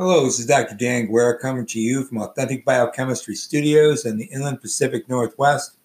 Hello, 0.00 0.24
this 0.24 0.38
is 0.38 0.46
Dr. 0.46 0.76
Dan 0.76 1.12
Guerra 1.12 1.38
coming 1.38 1.66
to 1.66 1.78
you 1.78 2.04
from 2.04 2.22
Authentic 2.22 2.64
Biochemistry 2.64 3.34
Studios 3.34 4.06
in 4.06 4.16
the 4.16 4.24
Inland 4.32 4.62
Pacific 4.62 5.06
Northwest 5.10 5.76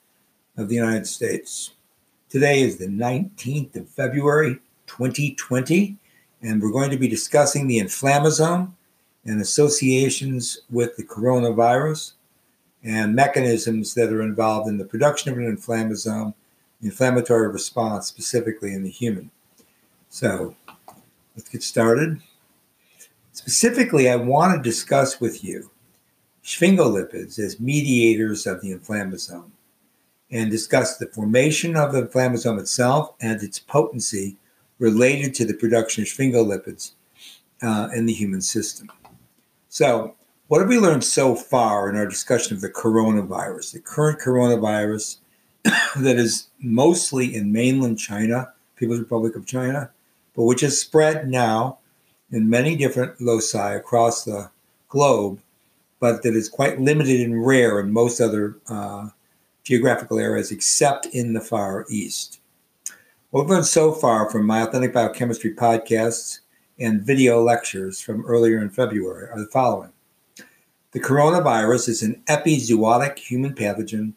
of 0.55 0.69
the 0.69 0.75
United 0.75 1.05
States. 1.05 1.71
Today 2.29 2.61
is 2.61 2.77
the 2.77 2.87
19th 2.87 3.75
of 3.75 3.89
February, 3.89 4.57
2020, 4.87 5.97
and 6.41 6.61
we're 6.61 6.71
going 6.71 6.91
to 6.91 6.97
be 6.97 7.09
discussing 7.09 7.67
the 7.67 7.77
inflammasome 7.77 8.71
and 9.25 9.41
associations 9.41 10.61
with 10.69 10.95
the 10.95 11.03
coronavirus 11.03 12.13
and 12.85 13.13
mechanisms 13.13 13.93
that 13.95 14.13
are 14.13 14.21
involved 14.21 14.69
in 14.69 14.77
the 14.77 14.85
production 14.85 15.33
of 15.33 15.37
an 15.39 15.57
inflammasome, 15.57 16.33
inflammatory 16.81 17.49
response, 17.49 18.07
specifically 18.07 18.73
in 18.73 18.81
the 18.81 18.89
human. 18.89 19.29
So 20.07 20.55
let's 21.35 21.49
get 21.49 21.63
started. 21.63 22.21
Specifically, 23.35 24.09
I 24.09 24.15
want 24.15 24.55
to 24.55 24.69
discuss 24.69 25.19
with 25.19 25.43
you 25.43 25.69
sphingolipids 26.41 27.37
as 27.37 27.59
mediators 27.59 28.47
of 28.47 28.61
the 28.61 28.73
inflammasome 28.73 29.51
and 30.31 30.49
discuss 30.49 30.95
the 30.95 31.07
formation 31.07 31.75
of 31.75 31.91
the 31.91 32.03
inflammasome 32.03 32.57
itself 32.61 33.13
and 33.19 33.43
its 33.43 33.59
potency 33.59 34.37
related 34.79 35.35
to 35.35 35.45
the 35.45 35.53
production 35.53 36.03
of 36.03 36.07
sphingolipids 36.07 36.93
uh, 37.61 37.89
in 37.93 38.05
the 38.05 38.13
human 38.13 38.39
system. 38.39 38.89
So, 39.67 40.15
what 40.47 40.61
have 40.61 40.69
we 40.69 40.79
learned 40.79 41.03
so 41.03 41.35
far 41.35 41.89
in 41.89 41.97
our 41.97 42.07
discussion 42.07 42.55
of 42.55 42.61
the 42.61 42.69
coronavirus, 42.69 43.73
the 43.73 43.81
current 43.81 44.21
coronavirus 44.21 45.17
that 45.97 46.15
is 46.15 46.47
mostly 46.61 47.35
in 47.35 47.51
mainland 47.51 47.99
China, 47.99 48.53
People's 48.77 48.99
Republic 49.01 49.35
of 49.35 49.45
China, 49.45 49.91
but 50.37 50.43
which 50.43 50.61
has 50.61 50.79
spread 50.79 51.29
now 51.29 51.79
in 52.31 52.49
many 52.49 52.75
different 52.75 53.19
loci 53.21 53.75
across 53.75 54.23
the 54.23 54.49
globe, 54.89 55.39
but 55.99 56.23
that 56.23 56.35
is 56.35 56.49
quite 56.49 56.79
limited 56.79 57.21
and 57.21 57.45
rare 57.45 57.79
in 57.79 57.91
most 57.91 58.19
other 58.19 58.57
uh, 58.67 59.09
geographical 59.63 60.19
areas 60.19 60.51
except 60.51 61.07
in 61.07 61.33
the 61.33 61.41
Far 61.41 61.85
East. 61.89 62.39
What 63.31 63.41
we've 63.41 63.49
learned 63.49 63.65
so 63.65 63.91
far 63.91 64.29
from 64.29 64.45
my 64.45 64.61
Authentic 64.61 64.93
Biochemistry 64.93 65.53
podcasts 65.53 66.39
and 66.79 67.01
video 67.01 67.41
lectures 67.41 67.99
from 67.99 68.25
earlier 68.25 68.61
in 68.61 68.69
February 68.69 69.29
are 69.29 69.39
the 69.39 69.47
following. 69.47 69.91
The 70.91 70.99
coronavirus 70.99 71.89
is 71.89 72.03
an 72.03 72.21
epizootic 72.27 73.19
human 73.19 73.53
pathogen 73.53 74.13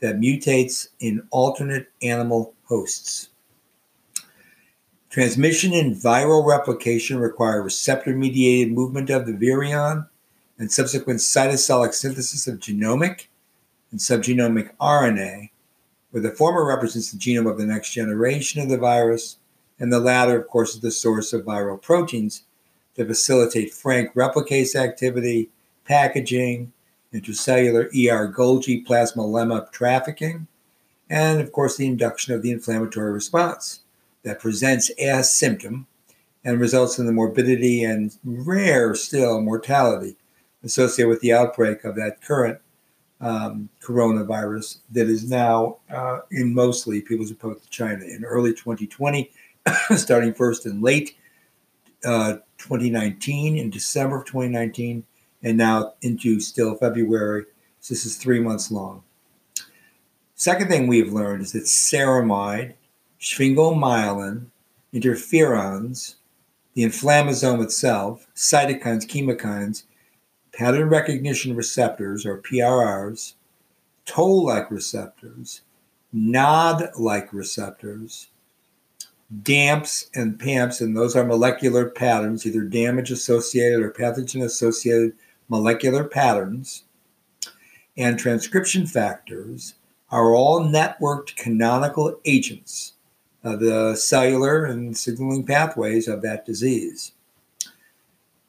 that 0.00 0.18
mutates 0.18 0.88
in 1.00 1.26
alternate 1.30 1.88
animal 2.00 2.54
hosts. 2.64 3.28
Transmission 5.12 5.74
and 5.74 5.94
viral 5.94 6.46
replication 6.46 7.18
require 7.18 7.62
receptor 7.62 8.16
mediated 8.16 8.72
movement 8.72 9.10
of 9.10 9.26
the 9.26 9.34
virion 9.34 10.08
and 10.58 10.72
subsequent 10.72 11.20
cytosolic 11.20 11.92
synthesis 11.92 12.46
of 12.46 12.58
genomic 12.58 13.26
and 13.90 14.00
subgenomic 14.00 14.74
RNA, 14.80 15.50
where 16.12 16.22
the 16.22 16.30
former 16.30 16.64
represents 16.64 17.12
the 17.12 17.18
genome 17.18 17.50
of 17.50 17.58
the 17.58 17.66
next 17.66 17.90
generation 17.90 18.62
of 18.62 18.70
the 18.70 18.78
virus, 18.78 19.36
and 19.78 19.92
the 19.92 20.00
latter, 20.00 20.40
of 20.40 20.48
course, 20.48 20.74
is 20.74 20.80
the 20.80 20.90
source 20.90 21.34
of 21.34 21.44
viral 21.44 21.80
proteins 21.80 22.44
that 22.94 23.06
facilitate 23.06 23.74
frank 23.74 24.14
replicase 24.14 24.74
activity, 24.74 25.50
packaging, 25.84 26.72
intracellular 27.12 27.84
ER 27.88 28.32
Golgi 28.32 28.82
plasma 28.82 29.24
lemma 29.24 29.70
trafficking, 29.72 30.46
and, 31.10 31.38
of 31.38 31.52
course, 31.52 31.76
the 31.76 31.86
induction 31.86 32.32
of 32.32 32.40
the 32.40 32.50
inflammatory 32.50 33.12
response 33.12 33.81
that 34.22 34.40
presents 34.40 34.90
as 35.00 35.34
symptom 35.34 35.86
and 36.44 36.60
results 36.60 36.98
in 36.98 37.06
the 37.06 37.12
morbidity 37.12 37.84
and 37.84 38.16
rare 38.24 38.94
still 38.94 39.40
mortality 39.40 40.16
associated 40.64 41.08
with 41.08 41.20
the 41.20 41.32
outbreak 41.32 41.84
of 41.84 41.96
that 41.96 42.20
current 42.22 42.58
um, 43.20 43.68
coronavirus 43.80 44.78
that 44.90 45.08
is 45.08 45.28
now 45.30 45.78
uh, 45.90 46.20
in 46.30 46.52
mostly 46.52 47.00
People's 47.00 47.30
Republic 47.30 47.62
of 47.62 47.70
China 47.70 48.04
in 48.04 48.24
early 48.24 48.52
2020, 48.52 49.30
starting 49.96 50.34
first 50.34 50.66
in 50.66 50.80
late 50.80 51.16
uh, 52.04 52.34
2019, 52.58 53.56
in 53.56 53.70
December 53.70 54.18
of 54.18 54.26
2019, 54.26 55.04
and 55.44 55.56
now 55.56 55.94
into 56.02 56.40
still 56.40 56.76
February. 56.76 57.44
So 57.80 57.94
this 57.94 58.04
is 58.04 58.16
three 58.16 58.40
months 58.40 58.70
long. 58.70 59.04
Second 60.34 60.68
thing 60.68 60.88
we've 60.88 61.12
learned 61.12 61.42
is 61.42 61.52
that 61.52 61.64
ceramide 61.64 62.74
sphingomyelin, 63.22 64.46
interferons, 64.92 66.16
the 66.74 66.82
inflammasome 66.82 67.62
itself, 67.62 68.26
cytokines, 68.34 69.06
chemokines, 69.06 69.84
pattern 70.52 70.88
recognition 70.88 71.54
receptors, 71.54 72.26
or 72.26 72.38
PRRs, 72.38 73.34
toll 74.04 74.44
like 74.44 74.70
receptors, 74.72 75.62
NOD 76.12 76.90
like 76.98 77.32
receptors, 77.32 78.28
DAMPs 79.42 80.10
and 80.14 80.38
PAMPs, 80.38 80.80
and 80.80 80.96
those 80.96 81.14
are 81.14 81.24
molecular 81.24 81.88
patterns, 81.90 82.44
either 82.44 82.62
damage 82.62 83.12
associated 83.12 83.80
or 83.80 83.92
pathogen 83.92 84.42
associated 84.42 85.12
molecular 85.48 86.04
patterns, 86.04 86.84
and 87.96 88.18
transcription 88.18 88.84
factors 88.84 89.74
are 90.10 90.34
all 90.34 90.60
networked 90.60 91.36
canonical 91.36 92.18
agents 92.24 92.94
uh, 93.44 93.56
the 93.56 93.94
cellular 93.96 94.64
and 94.64 94.96
signaling 94.96 95.44
pathways 95.44 96.08
of 96.08 96.22
that 96.22 96.46
disease. 96.46 97.12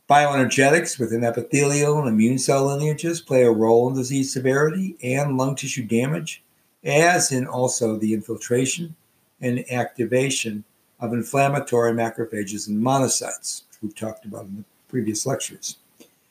Bioenergetics 0.10 1.00
within 1.00 1.24
epithelial 1.24 2.00
and 2.00 2.08
immune 2.08 2.38
cell 2.38 2.66
lineages 2.66 3.22
play 3.22 3.44
a 3.44 3.52
role 3.52 3.90
in 3.90 3.96
disease 3.96 4.34
severity 4.34 4.96
and 5.02 5.38
lung 5.38 5.56
tissue 5.56 5.84
damage, 5.86 6.44
as 6.84 7.32
in 7.32 7.48
also 7.48 7.98
the 7.98 8.14
infiltration 8.14 8.96
and 9.42 9.64
activation 9.72 10.64
of 11.00 11.14
inflammatory 11.14 11.94
macrophages 11.94 12.68
and 12.68 12.82
monocytes, 12.82 13.64
which 13.70 13.82
we've 13.82 13.96
talked 13.96 14.26
about 14.26 14.46
in 14.46 14.58
the 14.58 14.64
previous 14.88 15.26
lectures. 15.26 15.78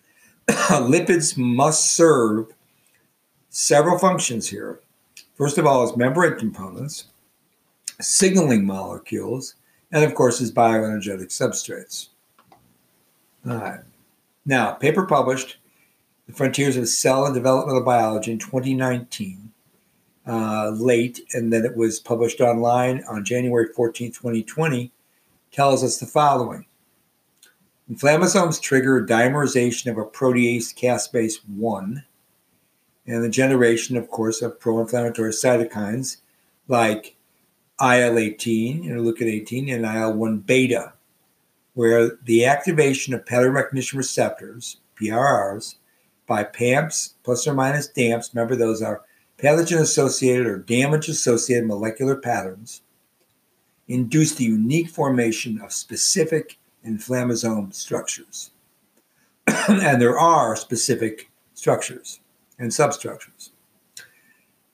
Lipids 0.49 1.37
must 1.37 1.93
serve 1.93 2.53
several 3.51 3.99
functions 3.99 4.49
here. 4.49 4.81
First 5.35 5.59
of 5.59 5.67
all, 5.67 5.83
as 5.83 5.97
membrane 5.97 6.39
components, 6.39 7.07
signaling 8.03 8.65
molecules, 8.65 9.55
and 9.91 10.05
of 10.05 10.15
course, 10.15 10.41
as 10.41 10.53
bioenergetic 10.53 11.29
substrates. 11.29 12.09
All 13.49 13.57
right. 13.57 13.81
Now, 14.45 14.73
paper 14.73 15.07
published, 15.07 15.59
The 16.27 16.33
Frontiers 16.33 16.77
of 16.77 16.89
Cell 16.89 17.27
and 17.27 17.35
Developmental 17.35 17.83
Biology 17.83 18.33
in 18.33 18.39
2019, 18.39 19.53
uh, 20.27 20.71
late, 20.71 21.21
and 21.33 21.53
then 21.53 21.65
it 21.65 21.77
was 21.77 22.01
published 22.01 22.41
online 22.41 23.05
on 23.09 23.25
January 23.25 23.69
14, 23.75 24.13
2020, 24.13 24.93
tells 25.51 25.85
us 25.85 25.99
the 25.99 26.07
following. 26.07 26.67
Inflammasomes 27.91 28.61
trigger 28.61 29.05
dimerization 29.05 29.91
of 29.91 29.99
a 29.99 30.05
protease 30.05 30.75
caspase 30.75 31.37
1 31.57 32.05
and 33.07 33.25
the 33.25 33.29
generation, 33.29 33.97
of 33.97 34.09
course, 34.09 34.43
of 34.43 34.59
pro 34.59 34.81
inflammatory 34.81 35.33
cytokines 35.33 36.19
like 36.69 37.17
IL 37.83 38.19
18, 38.19 38.85
interleukin 38.85 39.27
18, 39.27 39.69
and 39.69 39.85
IL 39.85 40.15
1 40.15 40.39
beta, 40.39 40.93
where 41.75 42.19
the 42.25 42.45
activation 42.45 43.13
of 43.13 43.27
pattern 43.27 43.53
recognition 43.53 43.99
receptors, 43.99 44.77
PRRs, 45.01 45.77
by 46.27 46.45
PAMPs 46.45 47.15
plus 47.25 47.47
or 47.47 47.55
minus 47.55 47.89
DAMPs, 47.89 48.31
remember 48.33 48.55
those 48.55 48.83
are 48.83 49.03
pathogen 49.37 49.81
associated 49.81 50.47
or 50.47 50.59
damage 50.59 51.09
associated 51.09 51.67
molecular 51.67 52.15
patterns, 52.15 52.83
induce 53.89 54.37
the 54.37 54.45
unique 54.45 54.89
formation 54.89 55.61
of 55.61 55.73
specific 55.73 56.59
inflammasome 56.87 57.75
structures. 57.75 58.53
and 59.69 60.01
there 60.01 60.19
are 60.19 60.55
specific 60.55 61.31
structures 61.55 62.21
and 62.59 62.73
substructures. 62.73 63.51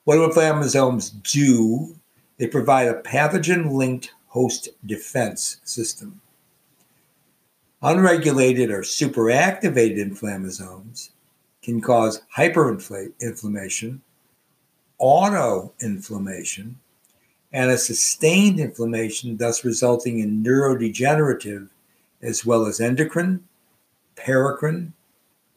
What 0.05 0.17
do 0.17 0.29
inflammasomes 0.29 1.23
do 1.23 1.98
they 2.39 2.47
provide 2.47 2.89
a 2.89 3.03
pathogen 3.03 3.73
linked 3.73 4.13
host 4.29 4.69
defense 4.87 5.61
system. 5.65 6.21
Unregulated 7.83 8.71
or 8.71 8.83
superactivated 8.83 9.99
inflammasomes 9.99 11.11
can 11.63 11.81
cause 11.81 12.23
hyperinflammation, 12.37 14.01
autoinflammation, 15.01 16.75
and 17.53 17.71
a 17.71 17.79
sustained 17.79 18.61
inflammation, 18.61 19.37
thus 19.37 19.65
resulting 19.65 20.19
in 20.19 20.43
neurodegenerative 20.43 21.69
as 22.21 22.45
well 22.45 22.67
as 22.67 22.81
endocrine, 22.81 23.43
paracrine, 24.17 24.93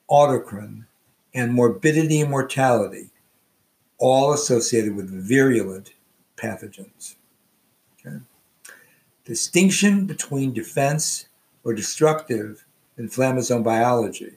autocrine, 0.09 0.85
and 1.33 1.53
morbidity 1.53 2.21
and 2.21 2.29
mortality, 2.29 3.09
all 3.97 4.33
associated 4.33 4.95
with 4.95 5.09
virulent 5.09 5.93
pathogens. 6.41 7.15
Okay? 7.99 8.17
Distinction 9.25 10.05
between 10.05 10.53
defense 10.53 11.27
or 11.63 11.73
destructive 11.73 12.65
inflammasome 12.97 13.63
biology. 13.63 14.33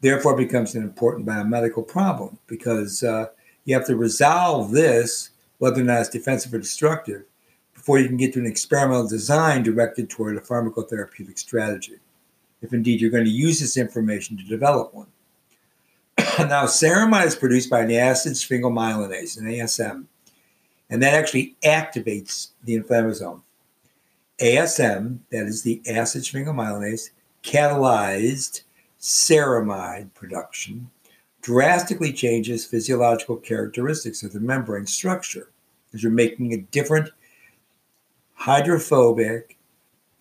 Therefore, 0.00 0.36
becomes 0.36 0.74
an 0.74 0.82
important 0.82 1.26
biomedical 1.26 1.86
problem 1.86 2.38
because 2.46 3.02
uh, 3.02 3.26
you 3.64 3.74
have 3.74 3.86
to 3.86 3.96
resolve 3.96 4.70
this, 4.70 5.30
whether 5.58 5.80
or 5.80 5.84
not 5.84 6.00
it's 6.00 6.10
defensive 6.10 6.52
or 6.52 6.58
destructive, 6.58 7.24
before 7.74 7.98
you 7.98 8.06
can 8.06 8.16
get 8.16 8.32
to 8.32 8.40
an 8.40 8.46
experimental 8.46 9.08
design 9.08 9.62
directed 9.62 10.10
toward 10.10 10.36
a 10.36 10.40
pharmacotherapeutic 10.40 11.38
strategy, 11.38 11.96
if 12.62 12.72
indeed 12.72 13.00
you're 13.00 13.10
going 13.10 13.24
to 13.24 13.30
use 13.30 13.60
this 13.60 13.76
information 13.76 14.36
to 14.36 14.44
develop 14.44 14.92
one. 14.92 15.06
now, 16.18 16.64
ceramide 16.64 17.26
is 17.26 17.34
produced 17.34 17.70
by 17.70 17.80
an 17.80 17.92
acid 17.92 18.32
sphingomyelinase, 18.32 19.38
an 19.38 19.46
ASM, 19.46 20.06
and 20.90 21.02
that 21.02 21.14
actually 21.14 21.56
activates 21.64 22.50
the 22.64 22.78
inflammasome. 22.78 23.42
ASM, 24.40 25.18
that 25.30 25.46
is 25.46 25.62
the 25.62 25.82
acid 25.88 26.22
sphingomyelinase, 26.22 27.10
catalyzed 27.42 28.62
ceramide 29.00 30.12
production 30.14 30.90
drastically 31.46 32.12
changes 32.12 32.66
physiological 32.66 33.36
characteristics 33.36 34.24
of 34.24 34.32
the 34.32 34.40
membrane 34.40 34.86
structure 34.86 35.50
because 35.86 36.02
you're 36.02 36.10
making 36.10 36.52
a 36.52 36.58
different 36.72 37.08
hydrophobic 38.34 39.56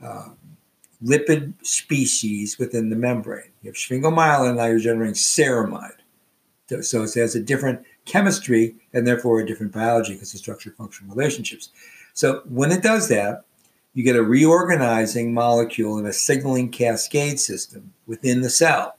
uh, 0.04 0.30
lipid 1.04 1.54
species 1.64 2.60
within 2.60 2.90
the 2.90 2.96
membrane. 2.96 3.50
You 3.64 3.70
have 3.70 3.76
sphingomyelin, 3.76 4.58
now 4.58 4.66
you're 4.66 4.80
generating 4.80 5.16
ceramide. 5.16 5.98
So 6.82 7.04
it 7.04 7.14
has 7.16 7.36
a 7.36 7.42
different 7.42 7.84
chemistry 8.06 8.76
and 8.94 9.06
therefore 9.06 9.40
a 9.40 9.46
different 9.46 9.74
biology 9.74 10.14
because 10.14 10.34
of 10.34 10.40
structure 10.40 10.72
function 10.72 11.10
relationships. 11.10 11.70
So 12.14 12.42
when 12.46 12.72
it 12.72 12.82
does 12.82 13.08
that, 13.10 13.46
you 13.94 14.04
get 14.04 14.16
a 14.16 14.24
reorganizing 14.24 15.34
molecule 15.34 15.98
in 15.98 16.06
a 16.06 16.14
signaling 16.14 16.70
cascade 16.70 17.40
system 17.40 17.94
within 18.08 18.42
the 18.42 18.50
cell. 18.50 18.98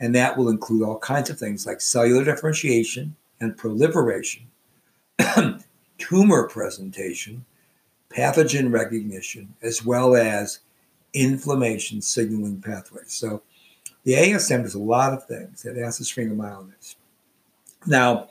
And 0.00 0.14
that 0.14 0.36
will 0.36 0.48
include 0.48 0.82
all 0.82 0.98
kinds 0.98 1.30
of 1.30 1.38
things 1.38 1.66
like 1.66 1.80
cellular 1.80 2.24
differentiation 2.24 3.16
and 3.40 3.56
proliferation, 3.56 4.46
tumor 5.98 6.48
presentation, 6.48 7.44
pathogen 8.08 8.72
recognition, 8.72 9.54
as 9.62 9.84
well 9.84 10.16
as 10.16 10.60
inflammation 11.12 12.00
signaling 12.00 12.60
pathways. 12.60 13.12
So 13.12 13.42
the 14.04 14.14
ASM 14.14 14.62
does 14.62 14.74
a 14.74 14.78
lot 14.78 15.12
of 15.12 15.26
things 15.26 15.62
that 15.62 15.78
acid 15.78 16.06
sphingomyelinase. 16.06 16.96
Now, 17.86 18.28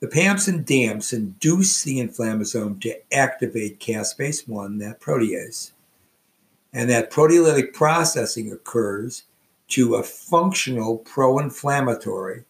the 0.00 0.08
PAMPs 0.08 0.48
and 0.48 0.64
DAMPs 0.64 1.12
induce 1.12 1.82
the 1.82 1.98
inflammasome 2.00 2.80
to 2.80 3.14
activate 3.14 3.80
caspase 3.80 4.48
1, 4.48 4.78
that 4.78 5.00
protease. 5.00 5.72
And 6.72 6.88
that 6.88 7.10
proteolytic 7.10 7.74
processing 7.74 8.50
occurs 8.52 9.24
to 9.68 9.96
a 9.96 10.02
functional 10.02 10.98
pro 10.98 11.38
inflammatory 11.38 12.44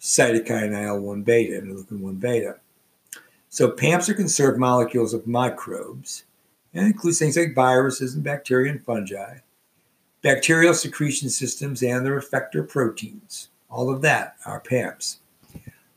cytokine 0.00 0.72
IL 0.72 1.00
1 1.00 1.22
beta, 1.22 1.60
interleukin 1.60 2.00
1 2.00 2.14
beta. 2.16 2.56
So, 3.50 3.70
PAMPs 3.70 4.08
are 4.08 4.14
conserved 4.14 4.58
molecules 4.58 5.14
of 5.14 5.26
microbes 5.26 6.24
and 6.74 6.86
includes 6.86 7.18
things 7.18 7.36
like 7.36 7.54
viruses 7.54 8.14
and 8.14 8.24
bacteria 8.24 8.72
and 8.72 8.82
fungi, 8.82 9.38
bacterial 10.22 10.74
secretion 10.74 11.30
systems, 11.30 11.82
and 11.82 12.04
their 12.04 12.20
effector 12.20 12.68
proteins. 12.68 13.48
All 13.70 13.90
of 13.90 14.02
that 14.02 14.36
are 14.46 14.60
PAMPs 14.60 15.18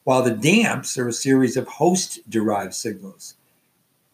while 0.04 0.24
the 0.24 0.32
DAMPs 0.32 0.98
are 0.98 1.08
a 1.08 1.14
series 1.14 1.58
of 1.58 1.68
host 1.68 2.20
derived 2.30 2.74
signals 2.74 3.36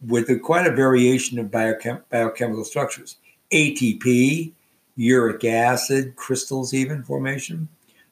with 0.06 0.30
a, 0.30 0.38
quite 0.38 0.68
a 0.68 0.75
variation 0.75 1.39
of 1.39 1.48
biochem- 1.48 2.04
biochemical 2.10 2.63
structures 2.63 3.18
ATP, 3.51 4.51
uric 4.95 5.45
acid, 5.45 6.16
crystals, 6.16 6.74
even 6.74 7.04
formation, 7.04 7.69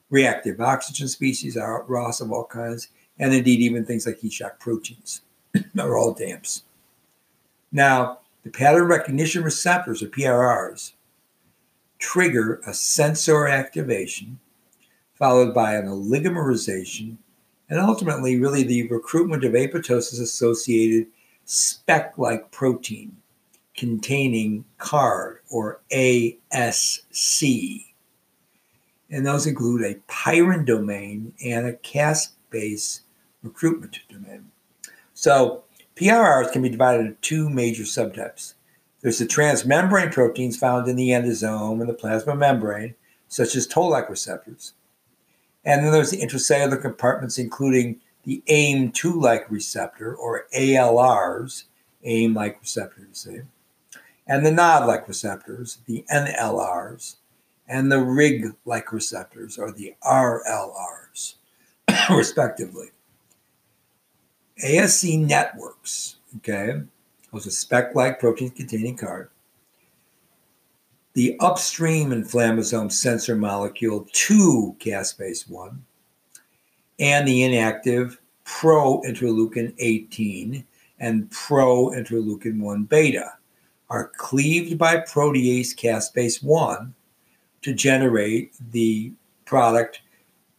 reactive 0.08 0.60
oxygen 0.60 1.08
species, 1.08 1.56
uh, 1.56 1.82
ROS 1.86 2.20
of 2.20 2.32
all 2.32 2.46
kinds, 2.46 2.88
and 3.18 3.34
indeed 3.34 3.60
even 3.60 3.84
things 3.84 4.06
like 4.06 4.18
heat 4.18 4.32
shock 4.32 4.58
proteins 4.58 5.22
are 5.78 5.96
all 5.96 6.14
DAMPs. 6.14 6.62
Now, 7.70 8.20
the 8.44 8.50
pattern 8.50 8.86
recognition 8.86 9.42
receptors, 9.42 10.02
or 10.02 10.06
PRRs, 10.06 10.92
trigger 11.98 12.60
a 12.66 12.72
sensor 12.72 13.46
activation 13.46 14.38
followed 15.14 15.52
by 15.52 15.74
an 15.74 15.86
oligomerization 15.86 17.16
and 17.68 17.80
ultimately, 17.80 18.38
really, 18.38 18.62
the 18.62 18.86
recruitment 18.88 19.44
of 19.44 19.52
apoptosis 19.52 20.20
associated 20.20 21.08
speck 21.44 22.14
like 22.16 22.50
protein 22.50 23.16
containing 23.76 24.64
CARD 24.78 25.40
or 25.50 25.80
ASC. 25.92 27.84
And 29.10 29.26
those 29.26 29.46
include 29.46 29.82
a 29.82 29.94
pyrin 30.10 30.64
domain 30.64 31.32
and 31.44 31.66
a 31.66 31.74
caspase 31.74 33.00
recruitment 33.42 33.98
domain. 34.08 34.50
So, 35.14 35.64
PRRs 35.96 36.52
can 36.52 36.62
be 36.62 36.68
divided 36.68 37.06
into 37.06 37.20
two 37.20 37.48
major 37.48 37.84
subtypes. 37.84 38.54
There's 39.00 39.18
the 39.18 39.24
transmembrane 39.24 40.12
proteins 40.12 40.58
found 40.58 40.88
in 40.88 40.96
the 40.96 41.10
endosome 41.10 41.80
and 41.80 41.88
the 41.88 41.94
plasma 41.94 42.34
membrane, 42.34 42.94
such 43.28 43.54
as 43.56 43.66
toll 43.66 43.90
like 43.90 44.10
receptors. 44.10 44.74
And 45.66 45.84
then 45.84 45.92
there's 45.92 46.12
the 46.12 46.22
intracellular 46.22 46.80
compartments, 46.80 47.38
including 47.38 48.00
the 48.22 48.42
AIM2 48.48 49.20
like 49.20 49.50
receptor 49.50 50.14
or 50.14 50.46
ALRs, 50.56 51.64
AIM 52.04 52.34
like 52.34 52.60
receptors, 52.60 53.18
say, 53.18 53.42
and 54.28 54.46
the 54.46 54.52
NOD 54.52 54.86
like 54.86 55.08
receptors, 55.08 55.78
the 55.86 56.04
NLRs, 56.12 57.16
and 57.66 57.90
the 57.90 57.98
RIG 57.98 58.54
like 58.64 58.92
receptors 58.92 59.58
or 59.58 59.72
the 59.72 59.94
RLRs, 60.04 61.34
respectively. 62.10 62.90
ASC 64.64 65.18
networks, 65.18 66.16
okay, 66.36 66.80
those 67.32 67.46
are 67.46 67.50
speck 67.50 67.94
like 67.96 68.20
proteins 68.20 68.52
containing 68.52 68.96
CARD, 68.96 69.30
the 71.16 71.34
upstream 71.40 72.10
inflammasome 72.10 72.92
sensor 72.92 73.34
molecule 73.34 74.06
to 74.12 74.76
caspase 74.78 75.48
1 75.48 75.82
and 77.00 77.26
the 77.26 77.42
inactive 77.42 78.20
pro 78.44 79.00
interleukin 79.00 79.72
18 79.78 80.62
and 81.00 81.30
pro 81.30 81.88
interleukin 81.92 82.60
1 82.60 82.84
beta 82.84 83.32
are 83.88 84.12
cleaved 84.18 84.76
by 84.76 84.98
protease 84.98 85.74
caspase 85.74 86.44
1 86.44 86.94
to 87.62 87.72
generate 87.72 88.54
the 88.72 89.10
product 89.46 90.02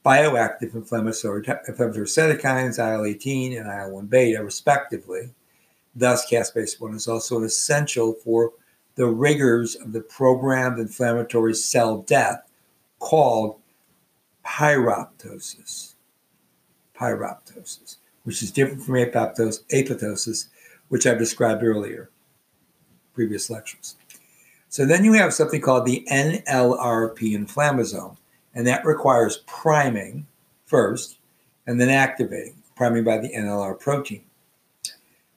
bioactive 0.04 0.74
inflammatory, 0.74 1.44
cytokines, 1.44 2.80
IL 2.80 3.06
18 3.06 3.60
and 3.60 3.68
IL 3.68 3.92
1 3.92 4.08
beta, 4.08 4.44
respectively. 4.44 5.30
Thus, 5.96 6.28
caspase 6.28 6.82
1 6.82 6.96
is 6.96 7.08
also 7.08 7.44
essential 7.44 8.14
for 8.14 8.54
the 8.98 9.08
rigors 9.08 9.76
of 9.76 9.94
the 9.94 10.02
programmed 10.02 10.80
inflammatory 10.80 11.54
cell 11.54 12.00
death 12.00 12.42
called 13.00 13.60
pyroptosis. 14.46 15.94
Pyroptosis, 17.00 17.98
which 18.24 18.42
is 18.42 18.52
different 18.52 18.84
from 18.84 18.96
apoptosis, 18.96 19.64
apoptosis 19.72 20.48
which 20.90 21.06
I've 21.06 21.20
described 21.20 21.64
earlier, 21.64 22.10
previous 23.14 23.50
lectures. 23.50 23.96
So 24.70 24.84
then 24.86 25.06
you 25.06 25.14
have 25.14 25.34
something 25.34 25.62
called 25.62 25.86
the 25.86 26.06
NLRP 26.12 27.38
inflammasome, 27.38 28.18
and 28.56 28.66
that 28.66 28.84
requires 28.84 29.44
priming 29.46 30.26
first 30.66 31.20
and 31.68 31.80
then 31.80 31.90
activating, 31.90 32.56
priming 32.76 33.04
by 33.04 33.20
the 33.20 33.30
NLR 33.30 33.80
protein. 33.80 34.24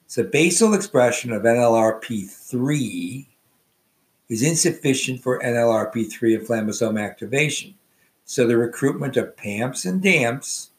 So 0.07 0.23
basal 0.23 0.73
expression 0.73 1.31
of 1.31 1.43
NLRP3 1.43 3.27
is 4.31 4.43
insufficient 4.43 5.21
for 5.21 5.41
NLRP3 5.41 6.39
inflammasome 6.39 6.99
activation. 6.99 7.75
So 8.23 8.47
the 8.47 8.55
recruitment 8.55 9.17
of 9.17 9.35
PAMPs 9.35 9.85
and 9.85 10.01
DAMPs 10.01 10.69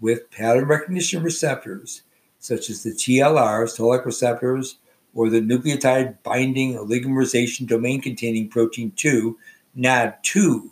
with 0.00 0.30
pattern 0.30 0.64
recognition 0.64 1.22
receptors, 1.22 2.00
such 2.38 2.70
as 2.70 2.82
the 2.82 2.92
TLRs, 2.92 3.76
toll-like 3.76 4.06
receptors, 4.06 4.78
or 5.14 5.28
the 5.28 5.42
nucleotide 5.42 6.16
binding 6.22 6.78
oligomerization 6.78 7.66
domain 7.66 8.00
containing 8.00 8.48
protein 8.48 8.90
2, 8.96 9.36
NOD2 9.76 10.70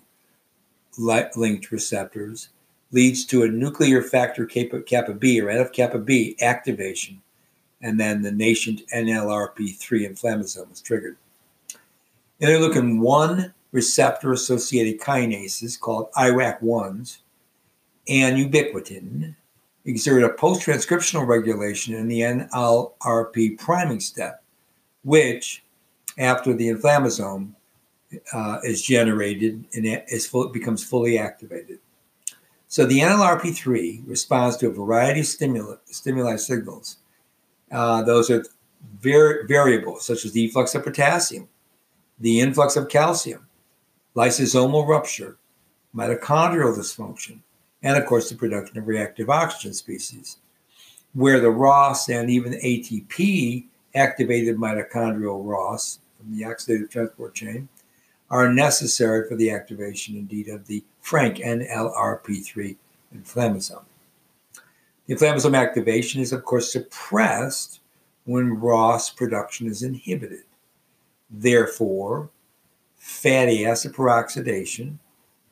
linked 1.36 1.70
receptors, 1.70 2.48
leads 2.92 3.26
to 3.26 3.42
a 3.42 3.48
nuclear 3.48 4.00
factor 4.00 4.46
kappa, 4.46 4.80
kappa 4.80 5.12
B 5.12 5.38
or 5.38 5.48
NF 5.48 5.70
kappa 5.74 5.98
B 5.98 6.34
activation, 6.40 7.20
and 7.82 8.00
then 8.00 8.22
the 8.22 8.32
nascent 8.32 8.80
NLRP3 8.88 10.08
inflammasome 10.08 10.72
is 10.72 10.80
triggered. 10.80 11.18
Interleukin 12.42 12.98
1 12.98 13.54
receptor 13.70 14.32
associated 14.32 15.00
kinases 15.00 15.78
called 15.78 16.10
IRAK1s 16.12 17.18
and 18.08 18.36
ubiquitin 18.36 19.36
exert 19.84 20.24
a 20.24 20.28
post 20.30 20.66
transcriptional 20.66 21.26
regulation 21.26 21.94
in 21.94 22.08
the 22.08 22.20
NLRP 22.20 23.58
priming 23.58 24.00
step, 24.00 24.42
which, 25.04 25.62
after 26.18 26.52
the 26.52 26.68
inflammasome 26.68 27.52
uh, 28.32 28.58
is 28.64 28.82
generated 28.82 29.64
and 29.74 30.02
is 30.08 30.26
full, 30.26 30.48
becomes 30.48 30.82
fully 30.84 31.18
activated. 31.18 31.78
So 32.66 32.86
the 32.86 33.00
NLRP3 33.00 34.08
responds 34.08 34.56
to 34.58 34.68
a 34.68 34.72
variety 34.72 35.20
of 35.20 35.26
stimuli, 35.26 35.74
stimuli 35.86 36.36
signals. 36.36 36.96
Uh, 37.70 38.02
those 38.02 38.30
are 38.30 38.44
var- 39.00 39.46
variables 39.46 40.04
such 40.04 40.24
as 40.24 40.32
the 40.32 40.44
efflux 40.44 40.74
of 40.74 40.84
potassium, 40.84 41.48
the 42.22 42.38
influx 42.38 42.76
of 42.76 42.88
calcium, 42.88 43.48
lysosomal 44.14 44.86
rupture, 44.86 45.36
mitochondrial 45.94 46.76
dysfunction, 46.76 47.40
and 47.82 47.96
of 47.98 48.06
course 48.06 48.30
the 48.30 48.36
production 48.36 48.78
of 48.78 48.86
reactive 48.86 49.28
oxygen 49.28 49.74
species, 49.74 50.38
where 51.14 51.40
the 51.40 51.50
ROS 51.50 52.08
and 52.08 52.30
even 52.30 52.52
ATP 52.52 53.64
activated 53.96 54.56
mitochondrial 54.56 55.44
ROS 55.44 55.98
from 56.16 56.36
the 56.36 56.44
oxidative 56.44 56.90
transport 56.90 57.34
chain 57.34 57.68
are 58.30 58.52
necessary 58.52 59.28
for 59.28 59.34
the 59.34 59.50
activation 59.50 60.16
indeed 60.16 60.48
of 60.48 60.68
the 60.68 60.84
frank 61.00 61.38
NLRP3 61.38 62.76
inflammasome. 63.16 63.82
The 65.06 65.14
inflammasome 65.16 65.58
activation 65.58 66.22
is 66.22 66.32
of 66.32 66.44
course 66.44 66.72
suppressed 66.72 67.80
when 68.26 68.60
ROS 68.60 69.10
production 69.10 69.66
is 69.66 69.82
inhibited. 69.82 70.44
Therefore, 71.32 72.28
fatty 72.96 73.64
acid 73.64 73.94
peroxidation, 73.94 74.98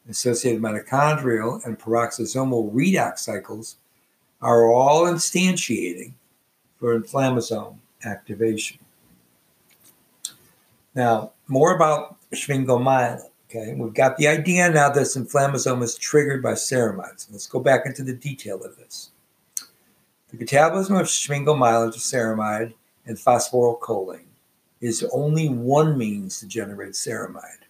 associated 0.08 0.60
mitochondrial 0.60 1.64
and 1.64 1.78
peroxisomal 1.78 2.70
redox 2.72 3.20
cycles 3.20 3.76
are 4.42 4.70
all 4.70 5.04
instantiating 5.04 6.12
for 6.78 6.98
inflammasome 6.98 7.76
activation. 8.04 8.78
Now, 10.94 11.32
more 11.48 11.74
about 11.74 12.16
sphingomyelin. 12.32 13.22
Okay, 13.48 13.74
we've 13.74 13.94
got 13.94 14.16
the 14.16 14.28
idea 14.28 14.70
now 14.70 14.88
that 14.88 14.94
this 14.94 15.16
inflammasome 15.16 15.82
is 15.82 15.96
triggered 15.96 16.42
by 16.42 16.52
ceramides. 16.52 17.26
Let's 17.32 17.46
go 17.46 17.58
back 17.58 17.86
into 17.86 18.02
the 18.02 18.12
detail 18.12 18.62
of 18.62 18.76
this. 18.76 19.10
The 20.30 20.44
catabolism 20.44 21.00
of 21.00 21.06
sphingomyelin 21.06 21.92
to 21.92 21.98
ceramide 21.98 22.74
and 23.06 23.16
phosphorylcholine 23.16 24.29
is 24.80 25.04
only 25.12 25.48
one 25.48 25.98
means 25.98 26.40
to 26.40 26.46
generate 26.46 26.92
ceramide. 26.92 27.64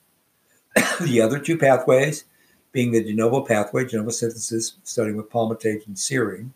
the 1.01 1.21
other 1.21 1.39
two 1.39 1.59
pathways 1.59 2.25
being 2.73 2.93
the 2.93 3.03
de 3.03 3.13
novo 3.13 3.41
pathway, 3.41 3.85
de 3.85 3.97
novo 3.97 4.11
synthesis, 4.11 4.77
starting 4.85 5.17
with 5.17 5.31
palmitate 5.31 5.87
and 5.87 5.97
serine, 5.97 6.51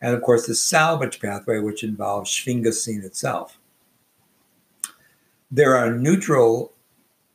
and 0.00 0.14
of 0.14 0.22
course 0.22 0.46
the 0.46 0.54
salvage 0.54 1.20
pathway, 1.20 1.58
which 1.58 1.84
involves 1.84 2.30
sphingosine 2.30 3.04
itself. 3.04 3.58
There 5.50 5.76
are 5.76 5.94
neutral 5.94 6.72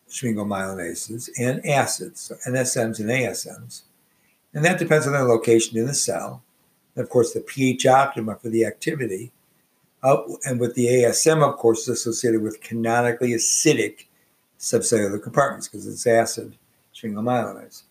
sphingomyelinases 0.09 1.29
and 1.39 1.65
acids, 1.65 2.21
so 2.21 2.35
NSMs 2.47 2.99
and 2.99 3.09
ASMs, 3.09 3.83
and 4.53 4.63
that 4.63 4.79
depends 4.79 5.05
on 5.05 5.13
their 5.13 5.23
location 5.23 5.77
in 5.77 5.87
the 5.87 5.93
cell. 5.93 6.43
And 6.95 7.03
of 7.03 7.09
course, 7.09 7.33
the 7.33 7.41
pH 7.41 7.85
optima 7.87 8.35
for 8.35 8.49
the 8.49 8.65
activity, 8.65 9.31
uh, 10.03 10.21
and 10.45 10.59
with 10.59 10.75
the 10.75 10.87
ASM, 10.87 11.41
of 11.41 11.57
course, 11.57 11.81
is 11.83 11.89
associated 11.89 12.41
with 12.41 12.61
canonically 12.61 13.29
acidic 13.29 14.05
subcellular 14.59 15.21
compartments 15.21 15.67
because 15.67 15.87
it's 15.87 16.05
acid 16.05 16.57
sphingomyelinase. 16.93 17.83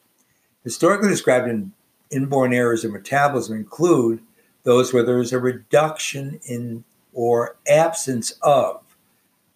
Historically 0.62 1.08
described 1.08 1.48
in 1.48 1.72
inborn 2.10 2.52
errors 2.52 2.84
of 2.84 2.92
metabolism 2.92 3.56
include 3.56 4.20
those 4.62 4.92
where 4.92 5.02
there 5.02 5.20
is 5.20 5.32
a 5.32 5.38
reduction 5.38 6.38
in 6.44 6.84
or 7.12 7.56
absence 7.68 8.32
of 8.42 8.80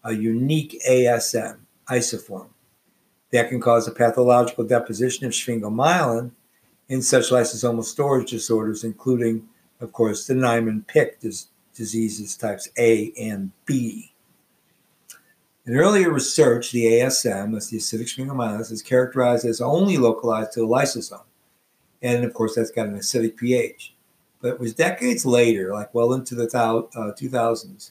a 0.04 0.12
unique 0.12 0.80
ASM 0.88 1.58
isoform 1.88 2.48
that 3.32 3.48
can 3.48 3.60
cause 3.60 3.86
a 3.86 3.92
pathological 3.92 4.64
deposition 4.64 5.26
of 5.26 5.32
sphingomyelin 5.32 6.30
in 6.88 7.02
such 7.02 7.30
lysosomal 7.30 7.84
storage 7.84 8.30
disorders, 8.30 8.84
including, 8.84 9.48
of 9.80 9.92
course, 9.92 10.26
the 10.26 10.34
Niemann-Pick 10.34 11.20
dis- 11.20 11.48
diseases 11.76 12.37
types 12.37 12.68
A 12.78 13.12
and 13.18 13.50
B. 13.64 14.12
In 15.66 15.76
earlier 15.76 16.12
research, 16.12 16.71
the 16.71 16.85
ASM, 16.85 17.52
that's 17.52 17.71
the 17.71 17.78
acidic 17.78 18.14
sphingomyelin, 18.14 18.71
is 18.71 18.83
characterized 18.83 19.45
as 19.45 19.61
only 19.61 19.97
localized 19.97 20.52
to 20.52 20.61
the 20.61 20.66
lysosome. 20.66 21.25
And 22.02 22.25
of 22.25 22.35
course, 22.35 22.54
that's 22.54 22.71
got 22.71 22.87
an 22.87 22.97
acidic 22.97 23.37
pH. 23.37 23.95
But 24.40 24.54
it 24.54 24.61
was 24.61 24.75
decades 24.75 25.26
later, 25.26 25.73
like 25.73 25.92
well 25.92 26.12
into 26.12 26.35
the 26.37 26.45
uh, 26.45 27.12
2000s, 27.12 27.90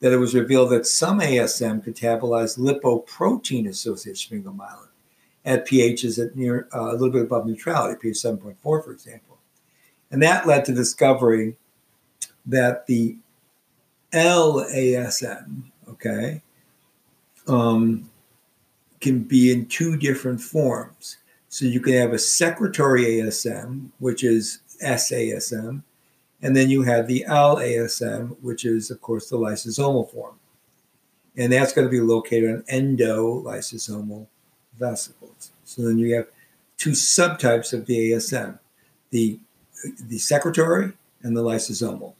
that 0.00 0.12
it 0.12 0.16
was 0.16 0.34
revealed 0.34 0.70
that 0.70 0.86
some 0.86 1.18
ASM 1.18 1.84
catabolize 1.84 2.56
lipoprotein 2.56 3.68
associated 3.68 4.44
sphingomyelin 4.44 4.88
at 5.44 5.66
pHs 5.66 6.24
at 6.24 6.36
near 6.36 6.68
uh, 6.74 6.90
a 6.90 6.92
little 6.92 7.10
bit 7.10 7.22
above 7.22 7.46
neutrality, 7.46 7.98
pH 8.00 8.16
7.4, 8.16 8.56
for 8.62 8.92
example. 8.92 9.38
And 10.10 10.22
that 10.22 10.46
led 10.46 10.64
to 10.66 10.74
discovering 10.74 11.56
that 12.48 12.86
the 12.86 13.16
LASM, 14.12 15.62
okay, 15.88 16.42
um, 17.46 18.10
can 19.00 19.20
be 19.20 19.52
in 19.52 19.66
two 19.66 19.96
different 19.96 20.40
forms. 20.40 21.18
So 21.48 21.64
you 21.64 21.80
can 21.80 21.94
have 21.94 22.12
a 22.12 22.18
secretory 22.18 23.04
ASM, 23.04 23.90
which 23.98 24.24
is 24.24 24.60
SASM, 24.82 25.82
and 26.42 26.56
then 26.56 26.68
you 26.68 26.82
have 26.82 27.06
the 27.06 27.24
LASM, 27.28 28.36
which 28.42 28.64
is, 28.64 28.90
of 28.90 29.00
course, 29.00 29.28
the 29.28 29.38
lysosomal 29.38 30.10
form. 30.10 30.38
And 31.36 31.52
that's 31.52 31.72
going 31.72 31.86
to 31.86 31.90
be 31.90 32.00
located 32.00 32.50
on 32.50 32.62
endolysosomal 32.62 34.26
vesicles. 34.76 35.52
So 35.64 35.82
then 35.82 35.98
you 35.98 36.14
have 36.16 36.26
two 36.76 36.90
subtypes 36.90 37.72
of 37.72 37.86
the 37.86 38.12
ASM 38.12 38.58
the, 39.10 39.38
the 40.02 40.18
secretory 40.18 40.92
and 41.22 41.36
the 41.36 41.42
lysosomal. 41.42 42.14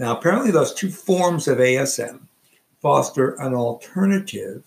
Now, 0.00 0.16
apparently, 0.16 0.50
those 0.50 0.72
two 0.72 0.90
forms 0.90 1.46
of 1.46 1.58
ASM 1.58 2.20
foster 2.80 3.32
an 3.32 3.52
alternative 3.52 4.62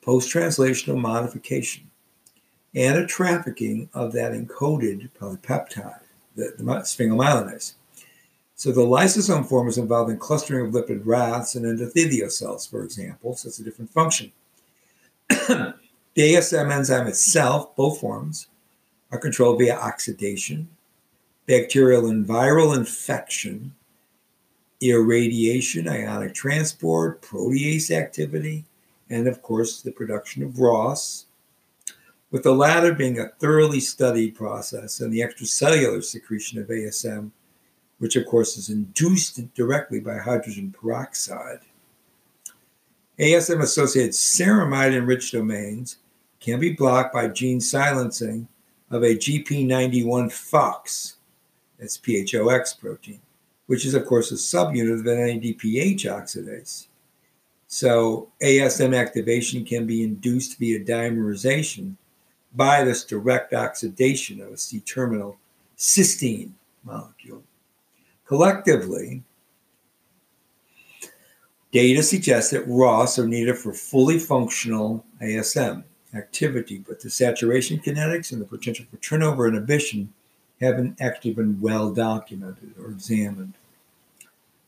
post 0.00 0.32
translational 0.32 0.98
modification 0.98 1.90
and 2.74 2.96
a 2.96 3.06
trafficking 3.06 3.90
of 3.92 4.12
that 4.12 4.32
encoded 4.32 5.10
polypeptide, 5.20 6.00
the, 6.36 6.54
the 6.56 6.64
sphingomyelinase. 6.64 7.74
So 8.54 8.72
the 8.72 8.80
lysosome 8.80 9.46
form 9.46 9.68
is 9.68 9.76
involved 9.76 10.10
in 10.10 10.16
clustering 10.16 10.68
of 10.68 10.72
lipid 10.72 11.02
rafts 11.04 11.54
and 11.54 11.66
endothelial 11.66 12.32
cells, 12.32 12.66
for 12.66 12.82
example, 12.82 13.36
so 13.36 13.48
it's 13.48 13.58
a 13.58 13.62
different 13.62 13.90
function. 13.90 14.32
the 15.28 15.74
ASM 16.16 16.72
enzyme 16.72 17.08
itself, 17.08 17.76
both 17.76 18.00
forms, 18.00 18.46
are 19.12 19.18
controlled 19.18 19.58
via 19.58 19.76
oxidation, 19.76 20.66
bacterial 21.46 22.06
and 22.06 22.26
viral 22.26 22.74
infection, 22.74 23.74
irradiation, 24.90 25.88
ionic 25.88 26.34
transport, 26.34 27.22
protease 27.22 27.90
activity, 27.90 28.64
and 29.10 29.26
of 29.28 29.42
course 29.42 29.82
the 29.82 29.92
production 29.92 30.42
of 30.42 30.58
ROS, 30.58 31.26
with 32.30 32.42
the 32.42 32.54
latter 32.54 32.92
being 32.92 33.18
a 33.18 33.28
thoroughly 33.38 33.80
studied 33.80 34.34
process 34.34 35.00
and 35.00 35.12
the 35.12 35.20
extracellular 35.20 36.02
secretion 36.02 36.60
of 36.60 36.68
ASM, 36.68 37.30
which 37.98 38.16
of 38.16 38.26
course 38.26 38.56
is 38.56 38.70
induced 38.70 39.54
directly 39.54 40.00
by 40.00 40.18
hydrogen 40.18 40.72
peroxide. 40.72 41.60
ASM 43.18 43.62
associated 43.62 44.12
ceramide 44.12 44.94
enriched 44.94 45.32
domains 45.32 45.98
can 46.40 46.58
be 46.58 46.72
blocked 46.72 47.14
by 47.14 47.28
gene 47.28 47.60
silencing 47.60 48.48
of 48.90 49.02
a 49.02 49.14
GP91 49.14 50.32
FOX, 50.32 51.14
that's 51.78 51.96
PHOX 51.98 52.78
protein 52.78 53.20
which 53.66 53.86
is, 53.86 53.94
of 53.94 54.06
course, 54.06 54.30
a 54.30 54.34
subunit 54.34 54.92
of 54.92 55.06
NADPH 55.06 56.02
oxidase. 56.04 56.86
So 57.66 58.30
ASM 58.42 58.96
activation 58.96 59.64
can 59.64 59.86
be 59.86 60.02
induced 60.02 60.58
via 60.58 60.84
dimerization 60.84 61.96
by 62.54 62.84
this 62.84 63.04
direct 63.04 63.52
oxidation 63.52 64.40
of 64.40 64.52
a 64.52 64.56
C 64.56 64.80
terminal 64.80 65.38
cysteine 65.76 66.52
molecule. 66.84 67.42
Collectively, 68.26 69.22
data 71.72 72.02
suggests 72.02 72.52
that 72.52 72.66
ROS 72.68 73.18
are 73.18 73.26
needed 73.26 73.58
for 73.58 73.72
fully 73.72 74.18
functional 74.18 75.04
ASM 75.20 75.82
activity, 76.14 76.78
but 76.86 77.00
the 77.00 77.10
saturation 77.10 77.78
kinetics 77.80 78.30
and 78.32 78.40
the 78.40 78.46
potential 78.46 78.86
for 78.90 78.98
turnover 78.98 79.48
inhibition 79.48 80.12
haven't 80.60 81.00
actually 81.00 81.34
been 81.34 81.60
well 81.60 81.92
documented 81.92 82.74
or 82.78 82.90
examined. 82.90 83.54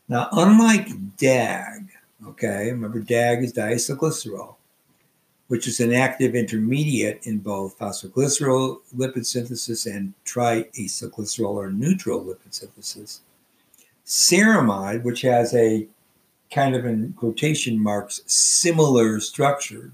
Now, 0.09 0.29
unlike 0.31 1.17
DAG, 1.17 1.89
okay, 2.27 2.71
remember 2.71 2.99
DAG 2.99 3.43
is 3.43 3.53
diacylglycerol, 3.53 4.55
which 5.47 5.67
is 5.67 5.79
an 5.79 5.93
active 5.93 6.35
intermediate 6.35 7.25
in 7.25 7.39
both 7.39 7.77
phosphoglycerol 7.77 8.79
lipid 8.95 9.25
synthesis 9.25 9.85
and 9.85 10.13
triacylglycerol 10.25 11.55
or 11.55 11.71
neutral 11.71 12.23
lipid 12.23 12.53
synthesis. 12.53 13.21
Ceramide, 14.05 15.03
which 15.03 15.21
has 15.21 15.53
a 15.53 15.87
kind 16.49 16.75
of 16.75 16.85
in 16.85 17.13
quotation 17.13 17.77
marks 17.81 18.21
similar 18.25 19.19
structure, 19.19 19.91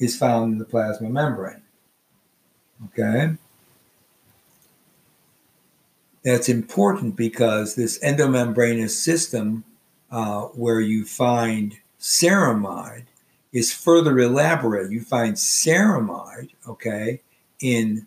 is 0.00 0.16
found 0.16 0.52
in 0.52 0.58
the 0.58 0.64
plasma 0.64 1.08
membrane. 1.08 1.62
Okay? 2.86 3.36
That's 6.24 6.48
important 6.48 7.16
because 7.16 7.74
this 7.74 7.98
endomembranous 8.00 8.90
system, 8.90 9.64
uh, 10.10 10.42
where 10.42 10.80
you 10.80 11.04
find 11.04 11.76
ceramide, 12.00 13.04
is 13.52 13.72
further 13.72 14.18
elaborate. 14.18 14.90
You 14.90 15.00
find 15.00 15.34
ceramide, 15.34 16.50
okay, 16.66 17.20
in 17.60 18.06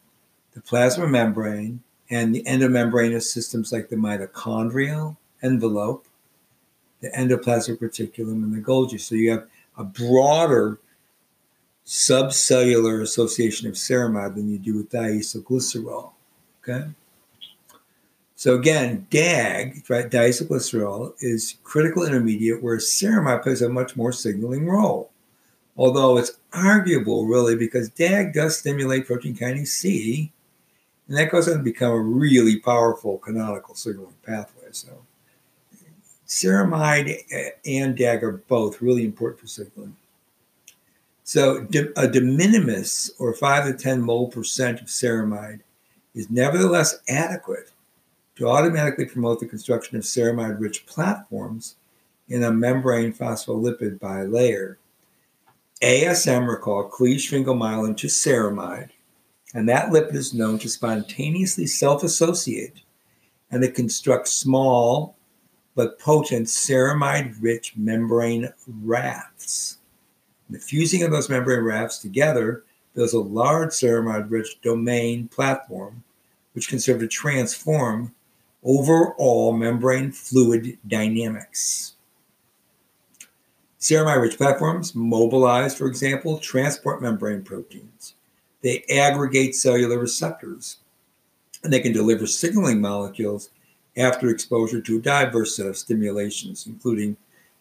the 0.54 0.62
plasma 0.62 1.08
membrane 1.08 1.82
and 2.10 2.36
the 2.36 2.44
endomembranous 2.44 3.24
systems 3.24 3.72
like 3.72 3.90
the 3.90 3.96
mitochondrial 3.96 5.16
envelope, 5.42 6.06
the 7.00 7.10
endoplasmic 7.12 7.80
reticulum, 7.80 8.44
and 8.44 8.54
the 8.54 8.60
Golgi. 8.60 9.00
So 9.00 9.16
you 9.16 9.32
have 9.32 9.48
a 9.78 9.84
broader 9.84 10.78
subcellular 11.86 13.02
association 13.02 13.68
of 13.68 13.74
ceramide 13.76 14.36
than 14.36 14.50
you 14.50 14.60
do 14.60 14.76
with 14.76 14.92
diacylglycerol. 14.92 16.12
Okay. 16.62 16.90
So 18.42 18.56
again, 18.56 19.06
DAG, 19.12 19.86
right, 19.88 20.10
diacylglycerol, 20.10 21.14
is 21.20 21.58
critical 21.64 22.08
intermediate 22.08 22.64
where 22.64 22.78
ceramide 22.78 23.44
plays 23.44 23.62
a 23.62 23.70
much 23.70 23.96
more 23.96 24.12
signaling 24.12 24.66
role. 24.66 25.12
Although 25.78 26.18
it's 26.18 26.40
arguable, 26.52 27.28
really, 27.28 27.56
because 27.56 27.90
DAG 27.90 28.34
does 28.34 28.58
stimulate 28.58 29.06
protein 29.06 29.36
kinase 29.36 29.68
C, 29.68 30.32
and 31.08 31.16
that 31.18 31.30
goes 31.30 31.48
on 31.48 31.58
to 31.58 31.64
become 31.64 31.92
a 31.92 32.00
really 32.00 32.58
powerful 32.58 33.20
canonical 33.20 33.76
signaling 33.76 34.16
pathway. 34.26 34.70
So 34.72 35.06
ceramide 36.28 37.20
uh, 37.32 37.52
and 37.68 37.96
DAG 37.96 38.24
are 38.24 38.42
both 38.48 38.82
really 38.82 39.06
important 39.06 39.40
for 39.40 39.46
signaling. 39.46 39.96
So 41.26 41.68
a 41.96 42.08
de 42.08 42.22
minimis 42.22 43.12
or 43.20 43.36
5 43.36 43.66
to 43.68 43.74
10 43.76 44.02
mole 44.02 44.30
percent 44.30 44.82
of 44.82 44.88
ceramide 44.88 45.60
is 46.16 46.32
nevertheless 46.32 47.04
adequate 47.08 47.70
to 48.36 48.48
automatically 48.48 49.06
promote 49.06 49.40
the 49.40 49.46
construction 49.46 49.98
of 49.98 50.04
ceramide 50.04 50.60
rich 50.60 50.86
platforms 50.86 51.76
in 52.30 52.44
a 52.44 52.52
membrane 52.52 53.14
phospholipid 53.14 54.00
bilayer. 54.00 54.78
ASM, 55.82 56.48
recall, 56.48 56.90
sphingomyelin 56.90 57.98
to 57.98 58.08
ceramide, 58.08 58.90
and 59.54 59.68
that 59.68 59.90
lipid 59.90 60.14
is 60.14 60.34
known 60.34 60.60
to 60.60 60.70
spontaneously 60.70 61.66
self 61.66 62.04
associate 62.04 62.82
and 63.50 63.62
to 63.62 63.72
construct 63.72 64.28
small 64.28 65.16
but 65.76 66.00
potent 66.00 66.48
ceramide 66.48 67.36
rich 67.40 67.76
membrane 67.76 68.52
rafts. 68.84 69.78
The 70.50 70.60
fusing 70.60 71.04
of 71.04 71.12
those 71.12 71.30
membrane 71.30 71.64
rafts 71.64 71.98
together 71.98 72.64
builds 72.94 73.14
a 73.14 73.20
large 73.20 73.70
ceramide 73.70 74.30
rich 74.30 74.62
domain 74.62 75.28
platform, 75.30 76.04
which 76.54 76.68
can 76.68 76.80
serve 76.80 77.00
to 77.00 77.08
transform 77.08 78.14
overall 78.64 79.54
membrane 79.54 80.12
fluid 80.12 80.78
dynamics. 80.88 81.94
Ceramide 83.80 84.22
rich 84.22 84.38
platforms 84.38 84.94
mobilize, 84.94 85.76
for 85.76 85.88
example, 85.88 86.38
transport 86.38 87.02
membrane 87.02 87.42
proteins. 87.42 88.14
They 88.62 88.84
aggregate 88.92 89.56
cellular 89.56 89.98
receptors 89.98 90.78
and 91.64 91.74
they 91.74 91.80
can 91.80 91.94
deliver 91.94 92.28
signaling 92.28 92.80
molecules 92.80 93.50
after 93.98 94.30
exposure 94.30 94.82
to 94.82 94.98
a 94.98 95.02
diverse 95.02 95.56
set 95.56 95.66
of 95.66 95.78
stimulations, 95.78 96.68
including 96.68 97.18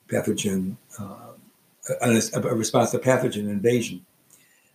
pathogen 0.08 0.76
uh, 0.98 1.32
a, 2.02 2.20
a 2.34 2.54
response 2.54 2.90
to 2.90 2.98
pathogen 2.98 3.48
invasion. 3.48 4.04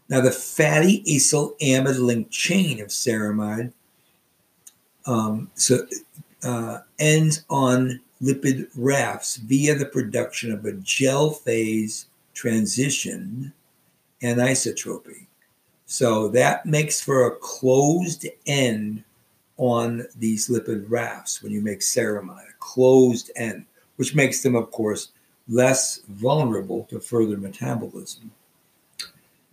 Now, 0.10 0.22
the 0.22 0.32
fatty 0.32 1.04
acyl 1.04 1.58
amide 1.62 2.00
linked 2.00 2.32
chain 2.32 2.82
of 2.82 2.90
ceramide 2.90 3.74
um, 5.06 5.50
so, 5.56 5.86
uh, 6.44 6.80
ends 7.00 7.44
on 7.50 8.00
lipid 8.22 8.68
rafts 8.76 9.38
via 9.38 9.76
the 9.76 9.86
production 9.86 10.52
of 10.52 10.66
a 10.66 10.74
gel 10.74 11.32
phase 11.32 12.08
transition 12.34 13.54
anisotropy. 14.22 15.26
So 15.86 16.28
that 16.30 16.66
makes 16.66 17.02
for 17.02 17.28
a 17.28 17.36
closed 17.38 18.26
end 18.48 19.04
on 19.58 20.06
these 20.18 20.50
lipid 20.50 20.86
rafts 20.90 21.42
when 21.42 21.52
you 21.52 21.62
make 21.62 21.80
ceramide, 21.80 22.50
a 22.50 22.54
closed 22.60 23.32
end, 23.36 23.66
which 23.98 24.16
makes 24.16 24.42
them, 24.42 24.56
of 24.56 24.72
course, 24.72 25.10
less 25.48 26.02
vulnerable 26.10 26.86
to 26.90 27.00
further 27.00 27.38
metabolism. 27.38 28.32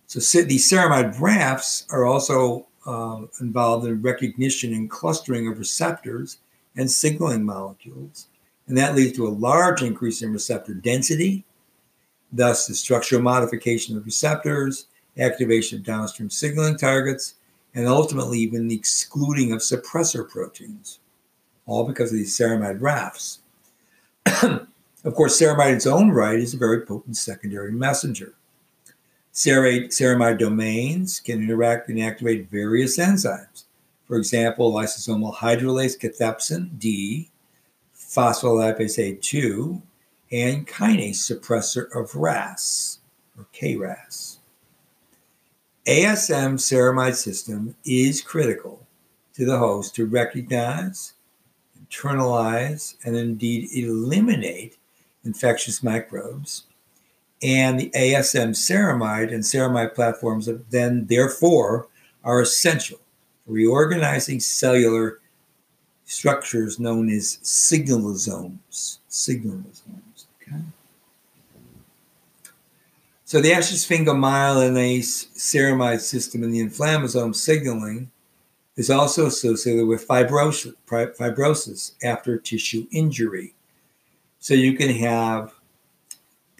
So 0.07 0.41
these 0.41 0.69
ceramide 0.69 1.19
rafts 1.19 1.87
are 1.89 2.05
also 2.05 2.65
uh, 2.85 3.21
involved 3.39 3.85
in 3.85 4.01
recognition 4.01 4.73
and 4.73 4.89
clustering 4.89 5.47
of 5.47 5.59
receptors 5.59 6.39
and 6.75 6.89
signaling 6.89 7.43
molecules. 7.43 8.27
And 8.67 8.77
that 8.77 8.95
leads 8.95 9.15
to 9.17 9.27
a 9.27 9.29
large 9.29 9.81
increase 9.81 10.21
in 10.21 10.33
receptor 10.33 10.73
density, 10.73 11.45
thus 12.31 12.67
the 12.67 12.75
structural 12.75 13.21
modification 13.21 13.97
of 13.97 14.05
receptors, 14.05 14.87
activation 15.17 15.79
of 15.79 15.85
downstream 15.85 16.29
signaling 16.29 16.77
targets, 16.77 17.35
and 17.75 17.87
ultimately 17.87 18.39
even 18.39 18.67
the 18.67 18.75
excluding 18.75 19.51
of 19.51 19.59
suppressor 19.59 20.27
proteins, 20.27 20.99
all 21.65 21.85
because 21.85 22.11
of 22.11 22.17
these 22.17 22.37
ceramide 22.37 22.81
rafts. 22.81 23.39
Of 25.05 25.15
course, 25.15 25.39
ceramide 25.39 25.69
in 25.69 25.75
its 25.75 25.85
own 25.85 26.11
right 26.11 26.39
is 26.39 26.53
a 26.53 26.57
very 26.57 26.85
potent 26.85 27.17
secondary 27.17 27.71
messenger. 27.71 28.35
Ceramide 29.33 30.37
domains 30.37 31.19
can 31.19 31.41
interact 31.41 31.89
and 31.89 31.99
activate 31.99 32.49
various 32.49 32.97
enzymes. 32.97 33.63
For 34.05 34.17
example, 34.17 34.71
lysosomal 34.71 35.33
hydrolase 35.33 35.97
cathepsin 35.97 36.77
D, 36.77 37.31
phospholipase 37.95 39.19
A2, 39.19 39.81
and 40.31 40.67
kinase 40.67 41.15
suppressor 41.15 41.91
of 41.95 42.15
RAS 42.15 42.99
or 43.37 43.47
KRAS. 43.53 44.37
ASM 45.87 46.55
ceramide 46.55 47.15
system 47.15 47.75
is 47.83 48.21
critical 48.21 48.85
to 49.33 49.45
the 49.45 49.57
host 49.57 49.95
to 49.95 50.05
recognize, 50.05 51.13
internalize, 51.89 52.95
and 53.03 53.15
indeed 53.15 53.69
eliminate 53.73 54.77
infectious 55.25 55.81
microbes. 55.81 56.65
And 57.43 57.77
the 57.79 57.89
ASM 57.89 58.51
ceramide 58.51 59.33
and 59.33 59.43
ceramide 59.43 59.93
platforms 59.93 60.49
then, 60.69 61.07
therefore, 61.07 61.87
are 62.23 62.39
essential 62.39 62.99
for 63.45 63.51
reorganizing 63.51 64.39
cellular 64.39 65.19
structures 66.05 66.79
known 66.79 67.09
as 67.09 67.39
signalosomes. 67.43 68.99
Signalosomes, 69.09 70.25
okay? 70.41 70.61
So 73.25 73.41
the 73.41 73.51
acetylsphingomyelinase 73.51 75.33
ceramide 75.35 75.99
system 75.99 76.43
and 76.43 76.53
the 76.53 76.61
inflammasome 76.61 77.35
signaling 77.35 78.09
is 78.77 78.89
also 78.89 79.25
associated 79.25 79.87
with 79.87 80.07
fibrosis, 80.07 80.75
fibrosis 80.87 81.93
after 82.03 82.37
tissue 82.37 82.87
injury. 82.91 83.53
So 84.39 84.53
you 84.53 84.73
can 84.73 84.89
have 84.89 85.53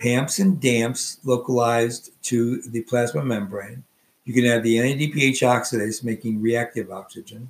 PAMPs 0.03 0.39
and 0.39 0.59
DAMPs 0.59 1.19
localized 1.23 2.11
to 2.23 2.61
the 2.63 2.81
plasma 2.81 3.23
membrane. 3.23 3.85
You 4.25 4.33
can 4.33 4.43
have 4.43 4.61
the 4.61 4.75
NADPH 4.75 5.41
oxidase 5.47 6.03
making 6.03 6.41
reactive 6.41 6.91
oxygen. 6.91 7.49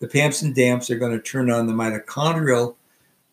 The 0.00 0.06
PAMPs 0.06 0.42
and 0.42 0.54
DAMPs 0.54 0.90
are 0.90 0.98
going 0.98 1.12
to 1.12 1.22
turn 1.22 1.50
on 1.50 1.66
the 1.66 1.72
mitochondrial 1.72 2.74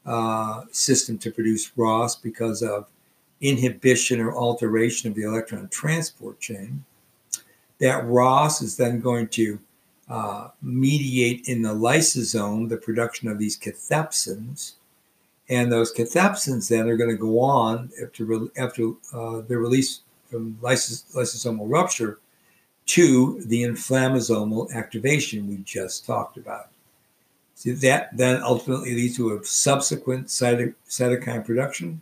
uh, 0.06 0.64
system 0.72 1.18
to 1.18 1.32
produce 1.32 1.72
ROS 1.76 2.16
because 2.16 2.64
of 2.64 2.88
inhibition 3.42 4.22
or 4.22 4.34
alteration 4.34 5.10
of 5.10 5.16
the 5.16 5.24
electron 5.24 5.68
transport 5.68 6.40
chain. 6.40 6.86
That 7.80 8.06
ROS 8.06 8.62
is 8.62 8.78
then 8.78 9.02
going 9.02 9.28
to 9.30 9.60
uh, 10.08 10.50
mediate 10.62 11.50
in 11.50 11.64
the 11.64 11.74
lysosome 11.74 12.70
the 12.70 12.78
production 12.78 13.28
of 13.28 13.40
these 13.40 13.58
cathepsins 13.58 14.76
and 15.50 15.72
those 15.72 15.94
cathepsins 15.94 16.70
then 16.70 16.88
are 16.88 16.98
going 16.98 17.10
to 17.10 17.18
go 17.18 17.40
on 17.40 17.92
after 18.02 18.26
after 18.58 18.92
uh, 19.14 19.42
they're 19.48 19.60
released 19.60 20.02
from 20.30 20.58
lysos- 20.62 21.14
lysosomal 21.14 21.70
rupture 21.70 22.20
to 22.86 23.42
the 23.46 23.64
inflammasomal 23.64 24.74
activation 24.74 25.48
we 25.48 25.58
just 25.58 26.06
talked 26.06 26.38
about. 26.38 26.70
So 27.56 27.72
that 27.74 28.16
then 28.18 28.42
ultimately 28.42 28.94
leads 28.94 29.16
to 29.18 29.36
a 29.36 29.46
subsequent 29.46 30.28
cyto- 30.28 30.74
cytokine 30.90 31.46
production 31.46 32.02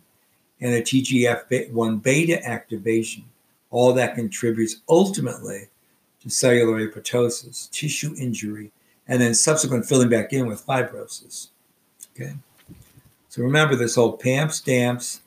and 0.60 0.74
a 0.74 0.82
TGF1 0.82 2.02
beta 2.02 2.44
activation. 2.46 3.24
All 3.70 3.92
that 3.94 4.14
contributes 4.14 4.76
ultimately 4.88 5.68
to 6.22 6.30
cellular 6.30 6.86
apoptosis, 6.86 7.70
tissue 7.70 8.14
injury, 8.18 8.70
and 9.08 9.20
then 9.20 9.34
subsequent 9.34 9.86
filling 9.86 10.08
back 10.08 10.32
in 10.32 10.46
with 10.46 10.64
fibrosis. 10.66 11.48
Okay. 12.14 12.34
So 13.32 13.42
remember 13.42 13.76
this 13.76 13.94
whole 13.94 14.18
PAMPs, 14.18 14.60
DAMPs, 14.60 15.22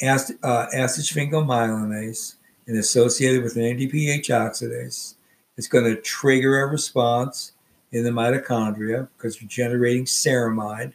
acid, 0.00 0.38
uh, 0.44 0.66
sphingomyelinase, 0.72 2.36
and 2.68 2.78
associated 2.78 3.42
with 3.42 3.56
an 3.56 3.62
ADPH 3.62 4.26
oxidase. 4.26 5.14
It's 5.56 5.66
going 5.66 5.84
to 5.84 6.00
trigger 6.00 6.62
a 6.62 6.68
response 6.68 7.50
in 7.90 8.04
the 8.04 8.10
mitochondria 8.10 9.08
because 9.16 9.40
you're 9.40 9.48
generating 9.48 10.04
ceramide. 10.04 10.92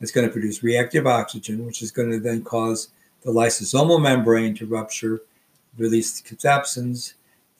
It's 0.00 0.12
going 0.12 0.24
to 0.24 0.32
produce 0.32 0.62
reactive 0.62 1.08
oxygen, 1.08 1.66
which 1.66 1.82
is 1.82 1.90
going 1.90 2.12
to 2.12 2.20
then 2.20 2.44
cause 2.44 2.90
the 3.24 3.32
lysosomal 3.32 4.00
membrane 4.00 4.54
to 4.58 4.66
rupture, 4.66 5.22
release 5.76 6.20
the 6.20 6.36
cathepsins. 6.36 7.14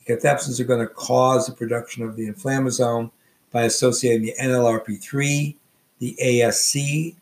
The 0.07 0.15
cathepsins 0.15 0.61
are 0.61 0.65
going 0.65 0.87
to 0.87 0.95
cause 0.95 1.49
the 1.49 1.55
production 1.55 2.05
of 2.05 2.15
the 2.15 2.33
inflammasome 2.33 3.11
by 3.51 3.63
associating 3.63 4.23
the 4.27 4.35
NLRP3, 4.41 5.57
the 5.99 6.17
ASC, 6.23 7.17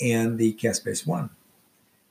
and 0.00 0.38
the 0.38 0.54
caspase 0.54 1.06
1 1.06 1.30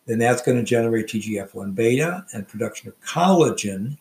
then 0.09 0.17
that's 0.17 0.41
going 0.41 0.57
to 0.57 0.63
generate 0.63 1.05
TGF1 1.05 1.75
beta 1.75 2.25
and 2.33 2.47
production 2.47 2.89
of 2.89 2.99
collagen, 2.99 3.95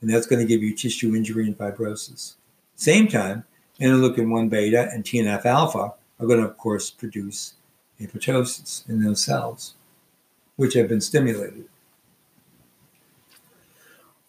and 0.00 0.08
that's 0.08 0.28
going 0.28 0.38
to 0.38 0.46
give 0.46 0.62
you 0.62 0.72
tissue 0.72 1.16
injury 1.16 1.46
and 1.46 1.58
fibrosis. 1.58 2.34
Same 2.76 3.08
time, 3.08 3.42
interleukin 3.80 4.30
1 4.30 4.48
beta 4.48 4.88
and 4.92 5.02
TNF 5.02 5.44
alpha 5.44 5.94
are 6.20 6.26
going 6.28 6.38
to, 6.38 6.46
of 6.46 6.56
course, 6.56 6.90
produce 6.90 7.54
apoptosis 8.00 8.88
in 8.88 9.02
those 9.02 9.20
cells, 9.20 9.74
which 10.54 10.74
have 10.74 10.88
been 10.88 11.00
stimulated. 11.00 11.64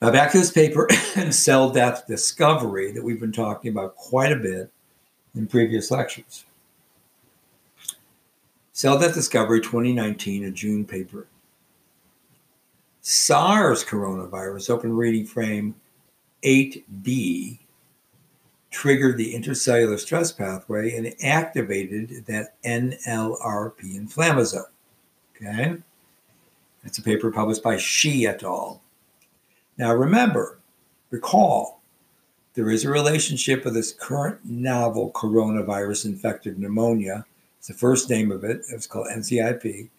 Now, 0.02 0.10
back 0.10 0.32
to 0.32 0.40
this 0.40 0.52
paper 0.52 0.88
and 1.16 1.36
cell 1.46 1.70
death 1.70 2.08
discovery 2.08 2.92
that 2.94 3.04
we've 3.04 3.20
been 3.20 3.32
talking 3.32 3.72
about 3.72 3.96
quite 3.98 4.32
a 4.32 4.36
bit 4.36 4.72
in 5.36 5.46
previous 5.46 5.92
lectures. 5.92 6.46
Cell 8.80 8.98
Death 8.98 9.14
Discovery 9.14 9.60
2019, 9.60 10.46
a 10.46 10.52
June 10.52 10.86
paper. 10.86 11.28
SARS 13.02 13.84
coronavirus, 13.84 14.70
open 14.70 14.96
reading 14.96 15.26
frame 15.26 15.76
8b, 16.44 17.60
triggered 18.72 19.18
the 19.18 19.34
intercellular 19.34 20.00
stress 20.00 20.32
pathway 20.32 20.96
and 20.96 21.14
activated 21.22 22.26
that 22.28 22.56
NLRP 22.64 24.00
inflammasome. 24.00 24.64
Okay? 25.36 25.76
That's 26.82 27.00
a 27.00 27.04
paper 27.04 27.32
published 27.32 27.62
by 27.62 27.76
Shi 27.76 28.28
et 28.28 28.44
al. 28.44 28.82
Now 29.78 29.94
remember, 29.94 30.58
recall, 31.10 31.82
there 32.54 32.70
is 32.70 32.86
a 32.86 32.90
relationship 32.90 33.66
with 33.66 33.74
this 33.74 33.92
current 33.92 34.40
novel 34.46 35.12
coronavirus 35.12 36.06
infected 36.06 36.58
pneumonia 36.58 37.26
it's 37.60 37.68
the 37.68 37.74
first 37.74 38.10
name 38.10 38.32
of 38.32 38.44
it. 38.44 38.62
It 38.72 38.76
was 38.76 38.88
called 38.88 39.08
NCIP. 39.08 39.90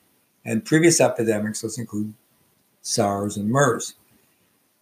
And 0.46 0.64
previous 0.64 1.01
epidemics, 1.01 1.62
let's 1.62 1.79
include 1.79 2.14
SARS 2.81 3.37
and 3.37 3.51
MERS. 3.51 3.94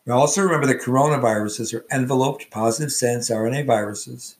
We 0.06 0.12
also 0.12 0.42
remember 0.42 0.68
that 0.68 0.80
coronaviruses 0.80 1.74
are 1.74 1.84
enveloped 1.92 2.50
positive 2.50 2.92
sense 2.92 3.30
RNA 3.30 3.66
viruses. 3.66 4.36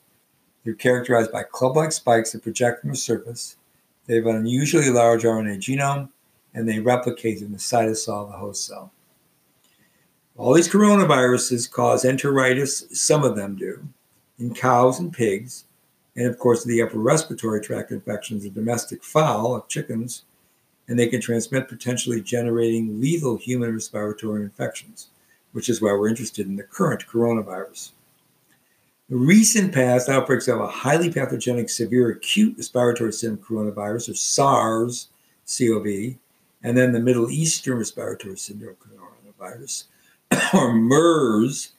They're 0.65 0.75
characterized 0.75 1.33
by 1.33 1.43
club 1.43 1.77
like 1.77 1.93
spikes 1.93 2.33
that 2.33 2.43
project 2.43 2.81
from 2.81 2.91
the 2.91 2.97
surface. 2.97 3.57
They 4.07 4.15
have 4.15 4.27
an 4.27 4.37
unusually 4.37 4.89
large 4.89 5.25
RNA 5.25 5.59
genome 5.59 6.09
and 6.55 6.69
they 6.69 6.79
replicate 6.79 7.43
in 7.43 7.53
the 7.53 7.59
cytosol 7.59 8.25
of 8.25 8.29
the 8.29 8.39
host 8.39 8.67
cell. 8.67 8.93
All 10.37 10.55
these 10.55 10.69
coronaviruses 10.69 11.71
cause 11.71 12.05
enteritis, 12.05 12.95
some 12.97 13.25
of 13.25 13.35
them 13.35 13.57
do, 13.57 13.87
in 14.39 14.55
cows 14.55 15.01
and 15.01 15.13
pigs, 15.13 15.65
and 16.19 16.27
of 16.27 16.37
course 16.37 16.65
the 16.65 16.83
upper 16.83 16.99
respiratory 16.99 17.61
tract 17.61 17.93
infections 17.93 18.45
of 18.45 18.53
domestic 18.53 19.05
fowl, 19.05 19.55
of 19.55 19.69
chickens, 19.69 20.25
and 20.89 20.99
they 20.99 21.07
can 21.07 21.21
transmit 21.21 21.69
potentially 21.69 22.21
generating 22.21 23.01
lethal 23.01 23.37
human 23.37 23.73
respiratory 23.73 24.43
infections, 24.43 25.11
which 25.53 25.69
is 25.69 25.81
why 25.81 25.93
we're 25.93 26.09
interested 26.09 26.49
in 26.49 26.57
the 26.57 26.65
current 26.65 27.07
coronavirus. 27.07 27.93
The 29.09 29.17
recent 29.17 29.73
past 29.73 30.09
outbreaks 30.09 30.49
of 30.49 30.61
a 30.61 30.67
highly 30.67 31.13
pathogenic 31.13 31.71
severe 31.71 32.11
acute 32.11 32.57
respiratory 32.57 33.13
syndrome 33.13 33.45
coronavirus, 33.45 34.11
or 34.11 34.15
SARS 34.15 35.09
CoV, 35.47 36.17
and 36.65 36.77
then 36.77 36.91
the 36.91 37.01
Middle 37.01 37.31
Eastern 37.31 37.79
respiratory 37.79 38.37
syndrome 38.37 38.77
coronavirus, 38.77 39.85
or 40.53 40.73
MERS, 40.73 41.75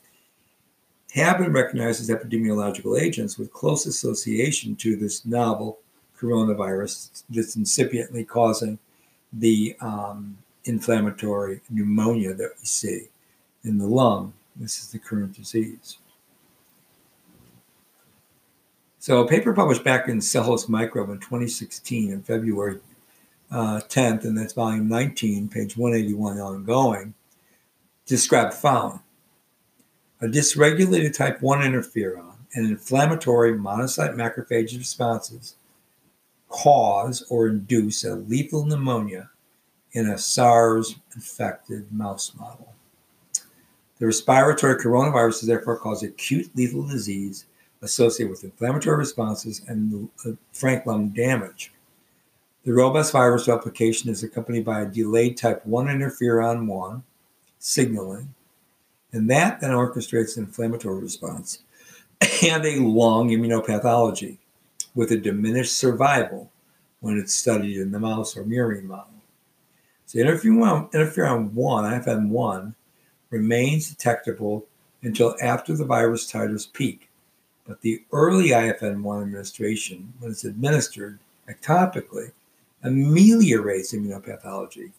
have 1.14 1.40
been 1.40 1.52
recognized 1.52 2.02
as 2.02 2.10
epidemiological 2.10 3.00
agents 3.00 3.38
with 3.38 3.52
close 3.52 3.86
association 3.86 4.76
to 4.76 4.96
this 4.96 5.26
novel 5.26 5.80
coronavirus 6.18 7.24
that's 7.30 7.56
incipiently 7.56 8.28
causing 8.28 8.78
the 9.34 9.76
um, 9.82 10.38
inflammatory 10.66 11.62
pneumonia 11.70 12.34
that 12.34 12.52
we 12.60 12.66
see 12.66 13.08
in 13.64 13.78
the 13.78 13.88
lung. 13.88 14.34
This 14.56 14.80
is 14.80 14.92
the 14.92 15.00
current 15.00 15.34
disease. 15.34 15.98
So, 19.00 19.22
a 19.24 19.28
paper 19.28 19.54
published 19.54 19.84
back 19.84 20.10
in 20.10 20.20
Cell 20.20 20.44
Host 20.44 20.70
Microbe 20.70 21.10
in 21.10 21.20
2016 21.20 22.12
in 22.12 22.22
February 22.22 22.80
uh, 23.50 23.80
10th, 23.88 24.26
and 24.26 24.38
that's 24.38 24.54
volume 24.54 24.90
19, 24.90 25.48
page 25.48 25.78
181 25.78 26.38
ongoing, 26.38 27.14
described 28.06 28.54
found 28.54 29.00
a 30.22 30.28
dysregulated 30.28 31.16
type 31.16 31.42
1 31.42 31.60
interferon 31.60 32.34
and 32.54 32.66
inflammatory 32.66 33.54
monocyte 33.54 34.16
macrophage 34.16 34.78
responses 34.78 35.56
cause 36.50 37.24
or 37.30 37.48
induce 37.48 38.04
a 38.04 38.16
lethal 38.16 38.66
pneumonia 38.66 39.30
in 39.94 40.10
a 40.10 40.18
SARS 40.18 40.96
infected 41.16 41.92
mouse 41.92 42.34
model. 42.36 42.74
The 44.00 44.08
respiratory 44.08 44.76
coronaviruses 44.76 45.46
therefore 45.46 45.78
cause 45.78 46.04
acute 46.04 46.50
lethal 46.56 46.84
disease 46.84 47.46
associated 47.82 48.32
with 48.32 48.44
inflammatory 48.44 48.98
responses 48.98 49.62
and 49.68 50.10
uh, 50.26 50.32
frank 50.52 50.86
lung 50.86 51.10
damage. 51.10 51.72
The 52.66 52.74
robust 52.74 53.14
virus 53.14 53.48
replication 53.48 54.10
is 54.10 54.24
accompanied 54.24 54.66
by 54.66 54.82
a 54.82 54.86
delayed 54.86 55.38
type 55.38 55.66
1 55.66 55.88
interferon 55.88 56.66
1 56.66 57.04
signaling 57.58 58.34
and 59.12 59.30
that 59.30 59.60
then 59.60 59.72
orchestrates 59.72 60.38
an 60.38 60.44
inflammatory 60.44 61.02
response 61.02 61.64
and 62.44 62.66
a 62.66 62.80
long 62.80 63.30
immunopathology 63.30 64.38
with 64.96 65.12
a 65.12 65.18
diminished 65.18 65.78
survival 65.78 66.52
when 67.00 67.18
it's 67.18 67.34
studied 67.34 67.78
in 67.78 67.92
the 67.92 68.00
mouse 68.00 68.36
or 68.36 68.44
murine 68.44 68.84
model. 68.84 69.14
So 70.06 70.20
interferon, 70.20 70.92
interferon 70.92 71.52
1, 71.54 72.02
IFN1, 72.02 72.74
remains 73.30 73.90
detectable 73.90 74.66
until 75.04 75.36
after 75.42 75.76
the 75.76 75.86
virus 75.86 76.32
titers 76.32 76.72
peak. 76.72 77.10
But 77.68 77.82
the 77.82 78.04
early 78.12 78.50
IFN1 78.50 79.22
administration, 79.22 80.12
when 80.20 80.32
it's 80.32 80.46
administered 80.46 81.20
ectopically, 81.48 82.32
ameliorates 82.84 83.94
immunopathology 83.94 84.92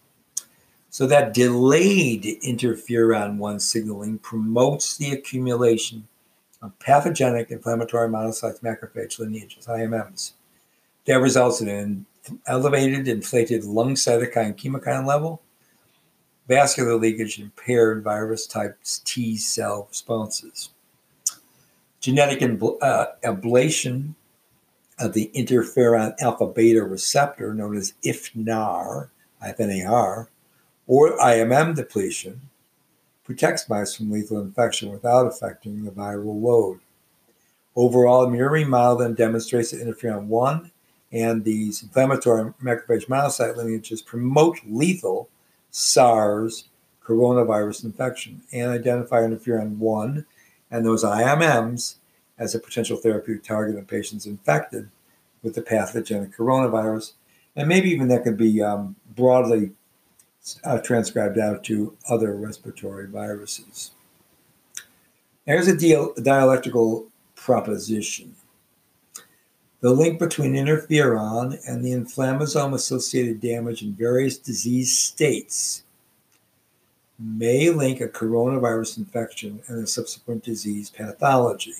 so 0.91 1.07
that 1.07 1.33
delayed 1.33 2.25
interferon 2.45 3.37
1 3.37 3.61
signaling 3.61 4.19
promotes 4.19 4.97
the 4.97 5.13
accumulation 5.13 6.09
of 6.61 6.77
pathogenic 6.81 7.51
inflammatory 7.51 8.09
monocyte 8.09 8.61
macrophage 8.61 9.19
lineages, 9.19 9.67
IMMs. 9.67 10.33
That 11.07 11.21
results 11.21 11.61
in 11.61 11.69
an 11.69 12.07
elevated 12.47 13.09
inflated 13.09 13.65
lung 13.65 13.95
cytokine 13.95 14.57
chemokine 14.57 15.07
level, 15.07 15.41
vascular 16.49 16.97
leakage, 16.97 17.39
impaired 17.39 18.03
virus 18.03 18.47
type 18.47 18.77
T 19.05 19.37
cell 19.37 19.87
responses. 19.89 20.71
Genetic 22.01 22.43
uh, 22.43 23.07
ablation 23.25 24.15
of 24.99 25.13
the 25.13 25.31
interferon 25.35 26.15
alpha 26.21 26.47
beta 26.47 26.83
receptor, 26.83 27.55
known 27.55 27.77
as 27.77 27.95
IFNAR, 28.05 29.09
IFNAR, 29.43 30.29
or 30.91 31.17
IMM 31.19 31.77
depletion 31.77 32.41
protects 33.23 33.69
mice 33.69 33.95
from 33.95 34.11
lethal 34.11 34.41
infection 34.41 34.91
without 34.91 35.25
affecting 35.25 35.85
the 35.85 35.91
viral 35.93 36.43
load. 36.43 36.81
Overall, 37.77 38.27
murine 38.27 38.67
model 38.67 38.99
then 38.99 39.15
demonstrates 39.15 39.71
that 39.71 39.87
interferon 39.87 40.25
1 40.25 40.73
and 41.13 41.45
these 41.45 41.85
inflammatory 41.85 42.53
macrophage 42.61 43.07
monocyte 43.07 43.55
lineages 43.55 44.03
promote 44.03 44.59
lethal 44.67 45.29
SARS 45.71 46.65
coronavirus 47.07 47.85
infection 47.85 48.43
and 48.53 48.73
identify 48.73 49.21
interferon 49.21 49.77
1 49.77 50.27
and 50.73 50.85
those 50.85 51.05
IMMs 51.05 51.99
as 52.37 52.57
a 52.57 52.59
potential 52.59 52.97
therapeutic 52.97 53.45
target 53.45 53.77
in 53.77 53.85
patients 53.85 54.27
infected 54.27 54.91
with 55.45 55.55
the 55.55 55.63
pathogenic 55.63 56.37
coronavirus. 56.37 57.13
And 57.55 57.69
maybe 57.69 57.91
even 57.91 58.09
that 58.09 58.25
could 58.25 58.37
be 58.37 58.61
um, 58.61 58.97
broadly 59.15 59.71
uh, 60.65 60.79
transcribed 60.79 61.39
out 61.39 61.65
to 61.65 61.97
other 62.09 62.35
respiratory 62.35 63.07
viruses. 63.07 63.93
There's 65.47 65.69
a 65.69 65.77
deal, 65.77 66.15
dialectical 66.23 67.09
proposition. 67.35 68.35
The 69.81 69.93
link 69.93 70.19
between 70.19 70.55
interferon 70.55 71.59
and 71.67 71.85
the 71.85 71.93
inflammasome 71.93 72.75
associated 72.75 73.41
damage 73.41 73.83
in 73.83 73.95
various 73.95 74.37
disease 74.37 74.99
states 74.99 75.85
may 77.19 77.71
link 77.71 78.01
a 78.01 78.09
coronavirus 78.09 78.99
infection 78.99 79.63
and 79.69 79.85
a 79.85 79.87
subsequent 79.87 80.45
disease 80.45 80.91
pathology. 80.91 81.75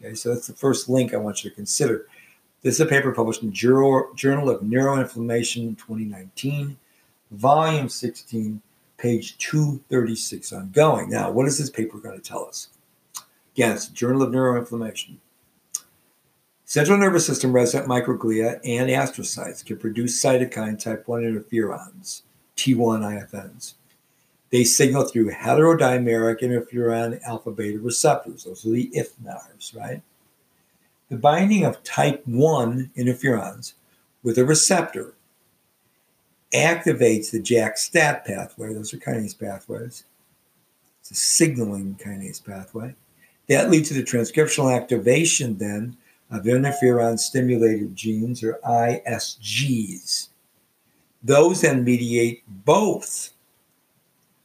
Okay, 0.00 0.14
so 0.14 0.32
that's 0.32 0.46
the 0.46 0.52
first 0.52 0.88
link 0.88 1.14
I 1.14 1.18
want 1.18 1.42
you 1.42 1.50
to 1.50 1.56
consider. 1.56 2.06
This 2.62 2.74
is 2.74 2.80
a 2.80 2.86
paper 2.86 3.12
published 3.12 3.42
in 3.42 3.52
Journal 3.52 4.08
of 4.14 4.60
Neuroinflammation 4.60 5.78
2019, 5.78 6.76
volume 7.30 7.88
16, 7.88 8.60
page 8.98 9.38
236 9.38 10.52
ongoing. 10.52 11.10
Now, 11.10 11.30
what 11.30 11.46
is 11.46 11.58
this 11.58 11.70
paper 11.70 11.98
going 11.98 12.20
to 12.20 12.26
tell 12.26 12.46
us? 12.46 12.68
Again, 13.54 13.72
it's 13.72 13.88
the 13.88 13.94
Journal 13.94 14.22
of 14.22 14.32
Neuroinflammation. 14.32 15.16
Central 16.64 16.98
nervous 16.98 17.26
system 17.26 17.52
resident 17.52 17.88
microglia 17.88 18.58
and 18.64 18.90
astrocytes 18.90 19.64
can 19.64 19.78
produce 19.78 20.20
cytokine 20.20 20.78
type 20.78 21.06
1 21.06 21.22
interferons, 21.22 22.22
T1 22.56 23.30
IFNs. 23.30 23.74
They 24.50 24.64
signal 24.64 25.04
through 25.04 25.30
heterodimeric 25.30 26.40
interferon 26.40 27.20
alpha 27.22 27.50
beta 27.50 27.78
receptors. 27.78 28.44
Those 28.44 28.66
are 28.66 28.70
the 28.70 28.90
IFNARs, 28.94 29.76
right? 29.76 30.02
The 31.08 31.16
binding 31.16 31.64
of 31.64 31.82
type 31.84 32.26
1 32.26 32.90
interferons 32.96 33.74
with 34.22 34.38
a 34.38 34.44
receptor 34.44 35.14
activates 36.56 37.30
the 37.30 37.40
JAK-STAT 37.40 38.24
pathway. 38.24 38.74
Those 38.74 38.92
are 38.94 38.98
kinase 38.98 39.38
pathways. 39.38 40.04
It's 41.00 41.10
a 41.10 41.14
signaling 41.14 41.98
kinase 42.02 42.44
pathway. 42.44 42.94
That 43.48 43.70
leads 43.70 43.88
to 43.88 43.94
the 43.94 44.02
transcriptional 44.02 44.74
activation 44.74 45.58
then 45.58 45.96
of 46.30 46.44
interferon 46.44 47.18
stimulated 47.18 47.94
genes 47.94 48.42
or 48.42 48.58
ISGs. 48.64 50.28
Those 51.22 51.60
then 51.60 51.84
mediate 51.84 52.42
both 52.64 53.32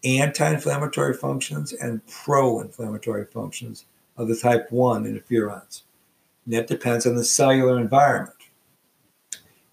anti 0.04 0.54
inflammatory 0.54 1.14
functions 1.14 1.74
and 1.74 2.06
pro 2.08 2.60
inflammatory 2.60 3.26
functions 3.26 3.86
of 4.18 4.28
the 4.28 4.36
type 4.36 4.72
1 4.72 5.06
interferons. 5.06 5.84
And 6.46 6.54
that 6.54 6.68
depends 6.68 7.06
on 7.06 7.16
the 7.16 7.24
cellular 7.24 7.80
environment. 7.80 8.36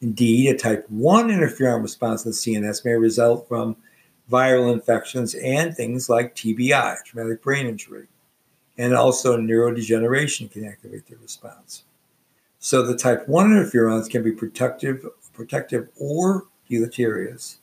Indeed, 0.01 0.55
a 0.55 0.59
type 0.59 0.89
1 0.89 1.29
interferon 1.29 1.83
response 1.83 2.25
in 2.25 2.31
the 2.31 2.37
CNS 2.37 2.85
may 2.85 2.93
result 2.93 3.49
from 3.49 3.77
viral 4.31 4.73
infections 4.73 5.35
and 5.35 5.75
things 5.75 6.09
like 6.09 6.37
TBI, 6.37 7.03
traumatic 7.05 7.43
brain 7.43 7.67
injury, 7.67 8.07
and 8.77 8.95
also 8.95 9.37
neurodegeneration 9.37 10.51
can 10.51 10.65
activate 10.65 11.07
the 11.07 11.17
response. 11.17 11.85
So 12.61 12.83
the 12.83 12.97
type 12.97 13.29
1 13.29 13.51
interferons 13.51 14.09
can 14.09 14.23
be 14.23 14.33
protective, 14.33 15.05
protective 15.33 15.89
or 15.99 16.47
deleterious, 16.69 17.59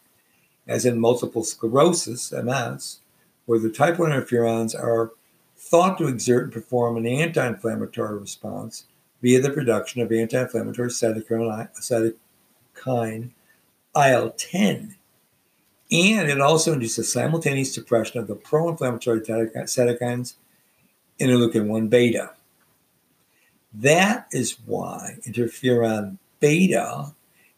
as 0.67 0.85
in 0.85 0.99
multiple 0.99 1.43
sclerosis, 1.43 2.33
MS, 2.33 2.99
where 3.45 3.59
the 3.59 3.69
type 3.69 3.97
1 3.97 4.11
interferons 4.11 4.75
are 4.75 5.11
thought 5.57 5.97
to 5.97 6.07
exert 6.07 6.45
and 6.45 6.53
perform 6.53 6.97
an 6.97 7.07
anti 7.07 7.47
inflammatory 7.47 8.17
response 8.17 8.85
via 9.21 9.41
the 9.41 9.49
production 9.49 10.01
of 10.01 10.11
anti 10.11 10.41
inflammatory 10.41 10.89
cytokine, 12.85 13.31
IL 13.95 14.31
10. 14.31 14.95
And 15.91 16.29
it 16.29 16.41
also 16.41 16.73
induces 16.73 17.07
a 17.07 17.09
simultaneous 17.09 17.73
suppression 17.73 18.19
of 18.19 18.27
the 18.27 18.35
pro 18.35 18.69
inflammatory 18.69 19.21
cytokines 19.21 20.35
interleukin 21.19 21.67
1 21.67 21.87
beta. 21.87 22.31
That 23.73 24.27
is 24.31 24.57
why 24.65 25.17
interferon 25.27 26.17
beta 26.39 27.13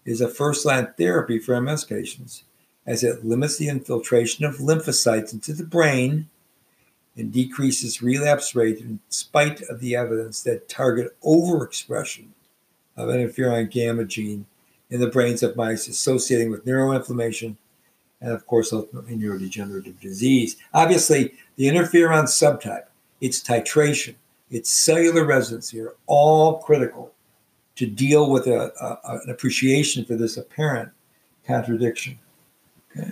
is 0.05 0.21
a 0.21 0.27
first 0.27 0.65
line 0.65 0.87
therapy 0.97 1.39
for 1.39 1.59
MS 1.59 1.85
patients, 1.85 2.43
as 2.85 3.03
it 3.03 3.25
limits 3.25 3.57
the 3.57 3.69
infiltration 3.69 4.45
of 4.45 4.57
lymphocytes 4.57 5.33
into 5.33 5.53
the 5.53 5.63
brain 5.63 6.29
and 7.15 7.31
decreases 7.31 8.01
relapse 8.01 8.55
rate 8.55 8.79
in 8.79 8.99
spite 9.09 9.61
of 9.63 9.79
the 9.79 9.95
evidence 9.95 10.43
that 10.43 10.69
target 10.69 11.15
overexpression 11.21 12.27
of 12.95 13.09
interferon 13.09 13.69
gamma 13.69 14.05
gene 14.05 14.45
in 14.89 14.99
the 14.99 15.07
brains 15.07 15.43
of 15.43 15.55
mice 15.55 15.87
associating 15.87 16.49
with 16.49 16.65
neuroinflammation 16.65 17.55
and, 18.21 18.31
of 18.31 18.45
course, 18.47 18.73
ultimately 18.73 19.15
neurodegenerative 19.15 19.99
disease. 19.99 20.57
Obviously, 20.73 21.33
the 21.55 21.65
interferon 21.65 22.23
subtype, 22.23 22.85
its 23.21 23.41
titration, 23.41 24.15
its 24.49 24.71
cellular 24.71 25.25
residency 25.25 25.79
are 25.81 25.95
all 26.07 26.59
critical 26.59 27.13
to 27.75 27.85
deal 27.85 28.31
with 28.31 28.47
a, 28.47 28.71
a, 28.81 29.19
an 29.21 29.29
appreciation 29.29 30.03
for 30.03 30.15
this 30.15 30.37
apparent 30.37 30.89
contradiction. 31.45 32.17
Okay. 32.91 33.11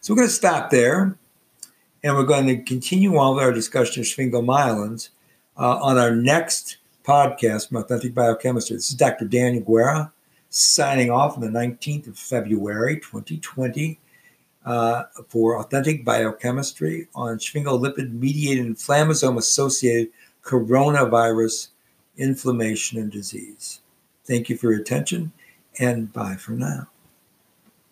So 0.00 0.12
we're 0.12 0.18
going 0.18 0.28
to 0.28 0.34
stop 0.34 0.70
there 0.70 1.16
and 2.02 2.16
we're 2.16 2.24
going 2.24 2.46
to 2.46 2.62
continue 2.62 3.16
on 3.16 3.34
with 3.34 3.44
our 3.44 3.52
discussion 3.52 4.00
of 4.00 4.06
sphingomyelins 4.06 5.10
uh, 5.58 5.78
on 5.78 5.98
our 5.98 6.14
next 6.14 6.78
podcast 7.04 7.68
from 7.68 7.78
Authentic 7.78 8.14
Biochemistry. 8.14 8.76
This 8.76 8.88
is 8.88 8.96
Dr. 8.96 9.26
Daniel 9.26 9.62
Guerra 9.62 10.12
signing 10.54 11.10
off 11.10 11.34
on 11.34 11.40
the 11.40 11.48
19th 11.48 12.06
of 12.06 12.16
February 12.16 12.96
2020 13.00 13.98
uh, 14.64 15.02
for 15.28 15.58
Authentic 15.58 16.04
Biochemistry 16.04 17.08
on 17.14 17.38
sphingolipid 17.38 18.12
mediated 18.12 18.66
inflammasome 18.66 19.36
associated 19.36 20.10
coronavirus 20.44 21.68
inflammation 22.16 23.00
and 23.00 23.10
disease. 23.10 23.80
Thank 24.26 24.48
you 24.48 24.56
for 24.56 24.70
your 24.70 24.80
attention 24.80 25.32
and 25.80 26.12
bye 26.12 26.36
for 26.36 26.52
now. 26.52 26.86